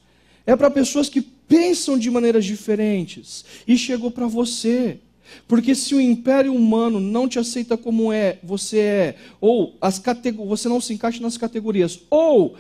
é 0.46 0.54
para 0.54 0.70
pessoas 0.70 1.08
que 1.08 1.22
pensam 1.22 1.98
de 1.98 2.12
maneiras 2.12 2.44
diferentes. 2.44 3.46
E 3.66 3.78
chegou 3.78 4.12
para 4.12 4.28
você. 4.28 5.00
Porque 5.48 5.76
se 5.76 5.94
o 5.96 6.02
império 6.02 6.54
humano 6.54 7.00
não 7.00 7.28
te 7.28 7.40
aceita 7.40 7.78
como 7.78 8.12
é, 8.12 8.40
você 8.44 8.80
é, 8.80 9.16
ou 9.40 9.76
as 9.82 10.02
você 10.46 10.70
não 10.70 10.82
se 10.82 10.94
encaixa 10.94 11.22
nas 11.22 11.38
categorias, 11.38 12.00
ou 12.10 12.56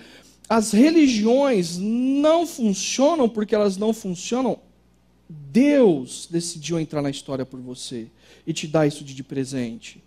as 0.47 0.71
religiões 0.71 1.77
não 1.77 2.45
funcionam 2.45 3.27
porque 3.27 3.55
elas 3.55 3.77
não 3.77 3.93
funcionam, 3.93 4.59
Deus 5.27 6.27
decidiu 6.29 6.79
entrar 6.79 7.01
na 7.01 7.09
história 7.09 7.45
por 7.45 7.59
você 7.59 8.07
e 8.45 8.53
te 8.53 8.67
dá 8.67 8.85
isso 8.85 9.03
de 9.03 9.23
presente. 9.23 10.03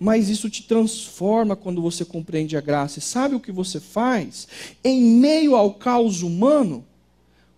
Mas 0.00 0.28
isso 0.28 0.48
te 0.48 0.62
transforma 0.62 1.56
quando 1.56 1.82
você 1.82 2.04
compreende 2.04 2.56
a 2.56 2.60
graça. 2.60 2.98
E 2.98 3.02
sabe 3.02 3.34
o 3.34 3.40
que 3.40 3.50
você 3.50 3.80
faz? 3.80 4.46
Em 4.82 5.02
meio 5.02 5.56
ao 5.56 5.74
caos 5.74 6.22
humano, 6.22 6.84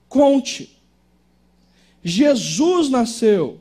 conte. 0.08 0.76
Jesus 2.02 2.88
nasceu. 2.88 3.60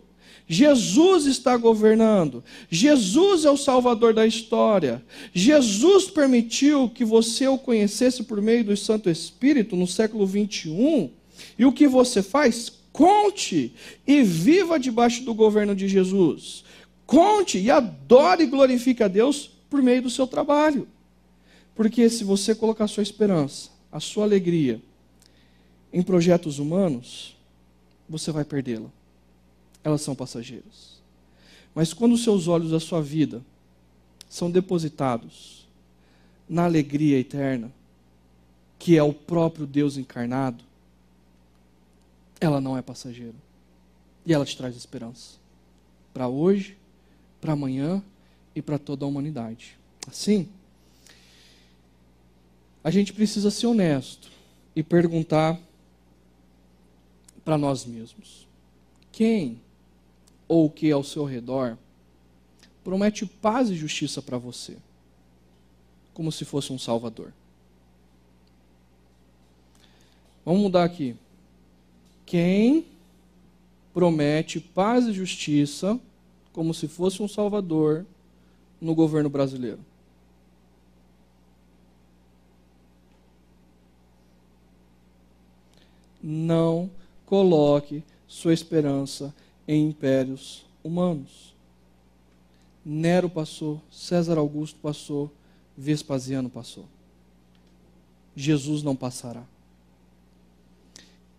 Jesus 0.52 1.28
está 1.28 1.56
governando. 1.56 2.44
Jesus 2.72 3.46
é 3.46 3.52
o 3.52 3.56
salvador 3.56 4.16
da 4.16 4.26
história. 4.26 5.06
Jesus 5.32 6.06
permitiu 6.10 6.90
que 6.90 7.06
você 7.06 7.48
o 7.48 7.56
conhecesse 7.56 8.24
por 8.24 8.42
meio 8.42 8.64
do 8.64 8.76
Santo 8.76 9.12
Espírito 9.12 9.76
no 9.76 9.86
século 9.86 10.26
21. 10.26 11.12
E 11.58 11.66
o 11.66 11.72
que 11.72 11.88
você 11.88 12.24
faz? 12.24 12.72
Conte 12.92 13.72
e 14.08 14.24
viva 14.24 14.80
debaixo 14.80 15.24
do 15.24 15.36
governo 15.36 15.76
de 15.76 15.88
Jesus. 15.88 16.64
Conte 17.06 17.60
e 17.60 17.70
adore 17.70 18.44
e 18.44 18.48
glorifique 18.48 19.04
a 19.04 19.08
Deus 19.08 19.52
por 19.70 19.84
meio 19.84 20.02
do 20.02 20.10
seu 20.10 20.26
trabalho. 20.26 20.88
Porque 21.76 22.10
se 22.10 22.24
você 22.24 22.56
colocar 22.56 22.86
a 22.86 22.88
sua 22.88 23.04
esperança, 23.04 23.70
a 23.92 24.00
sua 24.00 24.24
alegria 24.24 24.82
em 25.94 26.02
projetos 26.02 26.58
humanos, 26.58 27.38
você 28.10 28.32
vai 28.32 28.44
perdê-la. 28.44 28.99
Elas 29.84 30.02
são 30.02 30.16
passageiras. 30.16 31.00
Mas 31.74 31.94
quando 31.94 32.14
os 32.14 32.24
seus 32.24 32.48
olhos 32.48 32.72
da 32.72 32.80
sua 32.80 33.02
vida 33.02 33.42
são 34.30 34.52
depositados 34.52 35.68
na 36.48 36.66
alegria 36.66 37.18
eterna, 37.20 37.72
que 38.78 38.98
é 38.98 39.04
o 39.04 39.14
próprio 39.14 39.68
Deus 39.68 39.98
encarnado, 39.98 40.64
ela 42.40 42.62
não 42.62 42.78
é 42.78 42.82
passageira. 42.82 43.36
E 44.26 44.34
ela 44.34 44.46
te 44.46 44.56
traz 44.56 44.76
esperança. 44.76 45.38
Para 46.14 46.28
hoje, 46.28 46.78
para 47.40 47.54
amanhã 47.54 48.04
e 48.56 48.62
para 48.62 48.78
toda 48.78 49.06
a 49.06 49.08
humanidade. 49.08 49.78
Assim, 50.08 50.50
a 52.84 52.90
gente 52.90 53.14
precisa 53.14 53.52
ser 53.52 53.68
honesto 53.68 54.32
e 54.76 54.82
perguntar 54.82 55.60
para 57.44 57.58
nós 57.58 57.86
mesmos: 57.86 58.48
quem 59.12 59.62
ou 60.50 60.66
o 60.66 60.70
que 60.70 60.92
ao 60.92 61.04
seu 61.04 61.24
redor 61.24 61.78
promete 62.84 63.26
paz 63.26 63.70
e 63.70 63.76
justiça 63.76 64.20
para 64.20 64.38
você, 64.38 64.76
como 66.14 66.32
se 66.32 66.44
fosse 66.44 66.74
um 66.74 66.80
salvador? 66.80 67.32
Vamos 70.44 70.62
mudar 70.62 70.84
aqui 70.84 71.16
quem 72.26 72.86
promete 73.94 74.60
paz 74.60 75.06
e 75.06 75.14
justiça 75.14 76.00
como 76.52 76.74
se 76.74 76.88
fosse 76.88 77.22
um 77.22 77.28
salvador 77.28 78.06
no 78.82 78.96
governo 78.96 79.30
brasileiro. 79.30 79.80
Não 86.22 86.90
coloque 87.26 88.04
sua 88.28 88.54
esperança 88.54 89.34
em 89.70 89.88
impérios 89.88 90.66
humanos. 90.84 91.54
Nero 92.84 93.30
passou, 93.30 93.80
César 93.92 94.40
Augusto 94.40 94.80
passou, 94.82 95.32
Vespasiano 95.78 96.50
passou. 96.50 96.86
Jesus 98.36 98.82
não 98.82 98.96
passará. 98.96 99.44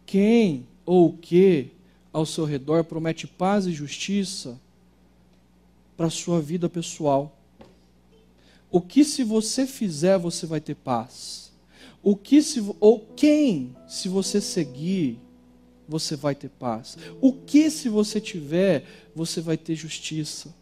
Quem 0.07 0.64
ou 0.87 1.09
o 1.09 1.12
que 1.18 1.72
ao 2.12 2.24
seu 2.24 2.45
redor 2.45 2.85
promete 2.85 3.26
paz 3.26 3.66
e 3.66 3.72
justiça 3.72 4.57
para 5.97 6.07
a 6.07 6.11
sua 6.11 6.41
vida 6.41 6.68
pessoal. 6.68 7.37
O 8.70 8.81
que 8.81 9.05
se 9.05 9.24
você 9.24 9.66
fizer, 9.66 10.16
você 10.18 10.47
vai 10.47 10.61
ter 10.61 10.76
paz. 10.76 11.51
O 12.01 12.14
que 12.14 12.41
se 12.41 12.64
ou 12.78 13.01
quem 13.16 13.74
se 13.89 14.09
você 14.09 14.41
seguir, 14.41 15.18
você 15.91 16.14
vai 16.14 16.36
ter 16.36 16.49
paz. 16.49 16.97
O 17.20 17.32
que 17.32 17.68
se 17.68 17.88
você 17.88 18.20
tiver, 18.20 18.84
você 19.12 19.41
vai 19.41 19.57
ter 19.57 19.74
justiça 19.74 20.55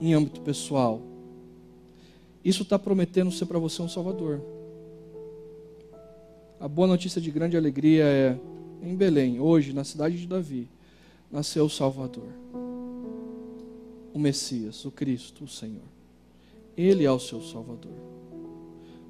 em 0.00 0.12
âmbito 0.12 0.40
pessoal. 0.40 1.00
Isso 2.44 2.64
está 2.64 2.76
prometendo 2.76 3.30
ser 3.30 3.46
para 3.46 3.60
você 3.60 3.80
um 3.80 3.88
Salvador. 3.88 4.42
A 6.58 6.66
boa 6.66 6.88
notícia 6.88 7.20
de 7.20 7.30
grande 7.30 7.56
alegria 7.56 8.04
é 8.04 8.38
em 8.82 8.96
Belém, 8.96 9.38
hoje, 9.38 9.72
na 9.72 9.84
cidade 9.84 10.18
de 10.18 10.26
Davi, 10.26 10.68
nasceu 11.30 11.66
o 11.66 11.70
Salvador, 11.70 12.28
o 14.12 14.18
Messias, 14.18 14.84
o 14.84 14.90
Cristo, 14.90 15.44
o 15.44 15.48
Senhor. 15.48 15.86
Ele 16.76 17.04
é 17.04 17.12
o 17.12 17.20
seu 17.20 17.40
Salvador. 17.40 17.92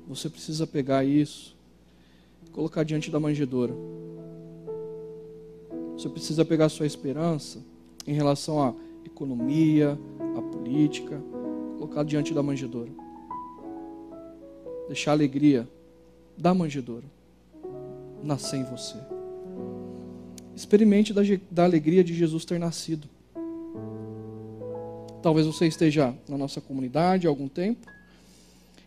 Você 0.07 0.29
precisa 0.29 0.67
pegar 0.67 1.05
isso 1.05 1.57
e 2.47 2.51
colocar 2.51 2.83
diante 2.83 3.11
da 3.11 3.19
manjedoura. 3.19 3.75
Você 5.97 6.09
precisa 6.09 6.45
pegar 6.45 6.69
sua 6.69 6.87
esperança 6.87 7.61
em 8.07 8.13
relação 8.13 8.63
à 8.63 8.75
economia, 9.05 9.99
à 10.37 10.43
política, 10.43 11.21
colocar 11.79 12.05
diante 12.05 12.33
da 12.33 12.43
manjedoura. 12.43 12.91
Deixar 14.89 15.13
a 15.13 15.15
alegria 15.15 15.69
da 16.37 16.55
manjedoura 16.55 17.05
nascer 18.23 18.59
em 18.59 18.65
você. 18.65 18.97
Experimente 20.55 21.13
da, 21.13 21.23
da 21.51 21.65
alegria 21.65 22.05
de 22.05 22.15
Jesus 22.15 22.45
ter 22.45 22.59
nascido. 22.59 23.09
Talvez 25.23 25.47
você 25.47 25.67
esteja 25.67 26.15
na 26.29 26.37
nossa 26.37 26.61
comunidade 26.61 27.27
há 27.27 27.31
algum 27.31 27.49
tempo. 27.49 27.87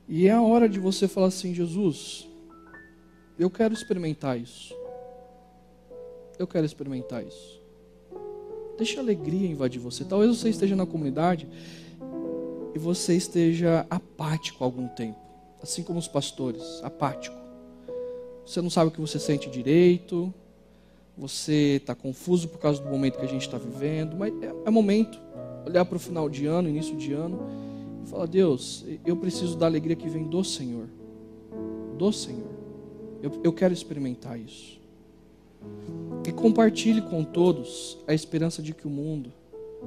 E 0.07 0.27
é 0.27 0.31
a 0.31 0.41
hora 0.41 0.69
de 0.69 0.79
você 0.79 1.07
falar 1.07 1.27
assim: 1.27 1.53
Jesus, 1.53 2.27
eu 3.39 3.49
quero 3.49 3.73
experimentar 3.73 4.39
isso. 4.39 4.75
Eu 6.38 6.47
quero 6.47 6.65
experimentar 6.65 7.25
isso. 7.25 7.61
Deixa 8.77 8.99
a 8.99 9.03
alegria 9.03 9.47
invadir 9.47 9.79
você. 9.79 10.03
Talvez 10.03 10.38
você 10.38 10.49
esteja 10.49 10.75
na 10.75 10.86
comunidade 10.86 11.47
e 12.73 12.79
você 12.79 13.15
esteja 13.15 13.86
apático 13.89 14.63
há 14.63 14.67
algum 14.67 14.88
tempo. 14.89 15.19
Assim 15.61 15.81
como 15.81 15.97
os 15.97 16.07
pastores, 16.07 16.81
apático. 16.83 17.38
Você 18.45 18.61
não 18.61 18.69
sabe 18.69 18.89
o 18.89 18.91
que 18.91 19.01
você 19.01 19.17
sente 19.17 19.49
direito, 19.49 20.31
você 21.17 21.77
está 21.77 21.95
confuso 21.95 22.47
por 22.49 22.59
causa 22.59 22.81
do 22.81 22.89
momento 22.89 23.17
que 23.17 23.25
a 23.25 23.27
gente 23.27 23.41
está 23.41 23.57
vivendo, 23.57 24.15
mas 24.15 24.33
é, 24.43 24.53
é 24.65 24.69
momento 24.69 25.17
olhar 25.65 25.86
para 25.86 25.95
o 25.95 25.99
final 25.99 26.29
de 26.29 26.45
ano, 26.45 26.69
início 26.69 26.95
de 26.95 27.13
ano, 27.13 27.39
e 28.03 28.09
falar: 28.09 28.27
Deus, 28.27 28.86
eu 29.05 29.15
preciso 29.15 29.57
da 29.57 29.65
alegria 29.65 29.95
que 29.95 30.07
vem 30.09 30.25
do 30.25 30.43
Senhor, 30.43 30.88
do 31.97 32.11
Senhor. 32.11 32.53
Eu, 33.23 33.31
eu 33.43 33.53
quero 33.53 33.73
experimentar 33.73 34.39
isso. 34.39 34.79
E 36.28 36.32
compartilhe 36.32 37.01
com 37.01 37.24
todos 37.24 37.97
a 38.07 38.13
esperança 38.13 38.61
de 38.61 38.74
que 38.74 38.88
o 38.88 38.89
mundo 38.89 39.32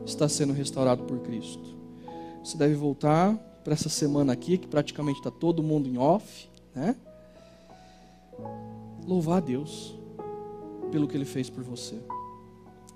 está 0.04 0.28
sendo 0.28 0.52
restaurado 0.52 1.04
por 1.04 1.18
Cristo. 1.20 1.76
Você 2.42 2.56
deve 2.56 2.74
voltar 2.74 3.34
para 3.64 3.74
essa 3.74 3.88
semana 3.88 4.32
aqui, 4.32 4.56
que 4.56 4.66
praticamente 4.66 5.18
está 5.18 5.30
todo 5.30 5.62
mundo 5.62 5.88
em 5.88 5.98
off, 5.98 6.48
né? 6.74 6.96
Louvar 9.06 9.38
a 9.38 9.40
Deus 9.40 9.98
pelo 10.90 11.06
que 11.08 11.16
ele 11.16 11.24
fez 11.24 11.50
por 11.50 11.62
você. 11.62 11.96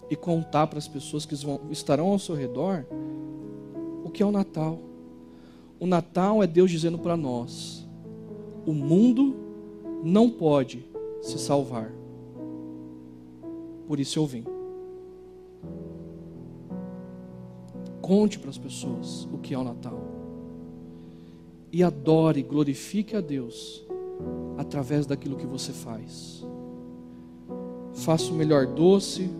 E 0.08 0.16
contar 0.16 0.66
para 0.66 0.78
as 0.78 0.88
pessoas 0.88 1.26
que 1.26 1.34
estarão 1.70 2.08
ao 2.08 2.18
seu 2.18 2.34
redor 2.34 2.86
o 4.04 4.10
que 4.10 4.22
é 4.22 4.26
o 4.26 4.32
Natal. 4.32 4.78
O 5.80 5.86
Natal 5.86 6.42
é 6.42 6.46
Deus 6.46 6.70
dizendo 6.70 6.98
para 6.98 7.16
nós: 7.16 7.86
o 8.66 8.72
mundo 8.72 9.34
não 10.02 10.30
pode 10.30 10.84
se 11.20 11.38
salvar. 11.38 11.92
Por 13.86 14.00
isso 14.00 14.18
eu 14.18 14.26
vim. 14.26 14.44
Conte 18.00 18.38
para 18.38 18.50
as 18.50 18.58
pessoas 18.58 19.28
o 19.32 19.38
que 19.38 19.54
é 19.54 19.58
o 19.58 19.64
Natal. 19.64 20.00
E 21.70 21.82
adore, 21.82 22.42
glorifique 22.42 23.16
a 23.16 23.20
Deus 23.20 23.82
através 24.58 25.06
daquilo 25.06 25.36
que 25.36 25.46
você 25.46 25.72
faz. 25.72 26.44
Faça 27.94 28.32
o 28.32 28.34
melhor 28.34 28.66
doce, 28.66 29.30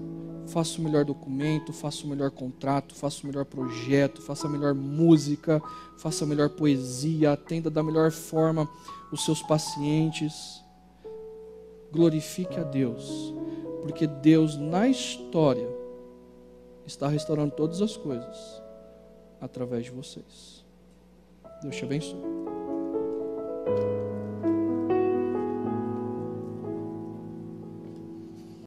faça 0.47 0.81
o 0.81 0.85
melhor 0.85 1.05
documento, 1.05 1.73
faça 1.73 2.05
o 2.05 2.09
melhor 2.09 2.31
contrato, 2.31 2.95
faça 2.95 3.23
o 3.23 3.27
melhor 3.27 3.45
projeto, 3.45 4.21
faça 4.23 4.47
a 4.47 4.51
melhor 4.51 4.75
música, 4.75 5.63
faça 5.97 6.25
a 6.25 6.27
melhor 6.27 6.51
poesia, 6.51 7.33
atenda 7.33 7.71
da 7.71 7.83
melhor 7.83 8.11
forma 8.11 8.69
os 9.11 9.25
seus 9.25 9.43
pacientes. 9.43 10.63
Glorifique 11.91 12.59
a 12.59 12.63
Deus, 12.63 13.35
porque 13.83 14.07
Deus 14.07 14.57
na 14.57 14.89
história 14.89 15.69
está 16.87 17.09
restaurando 17.09 17.53
todas 17.55 17.83
as 17.83 17.97
coisas 17.97 18.63
através 19.41 19.85
de 19.85 19.91
vocês. 19.91 20.65
Deus 21.61 21.77
te 21.77 21.85
abençoe. 21.85 22.21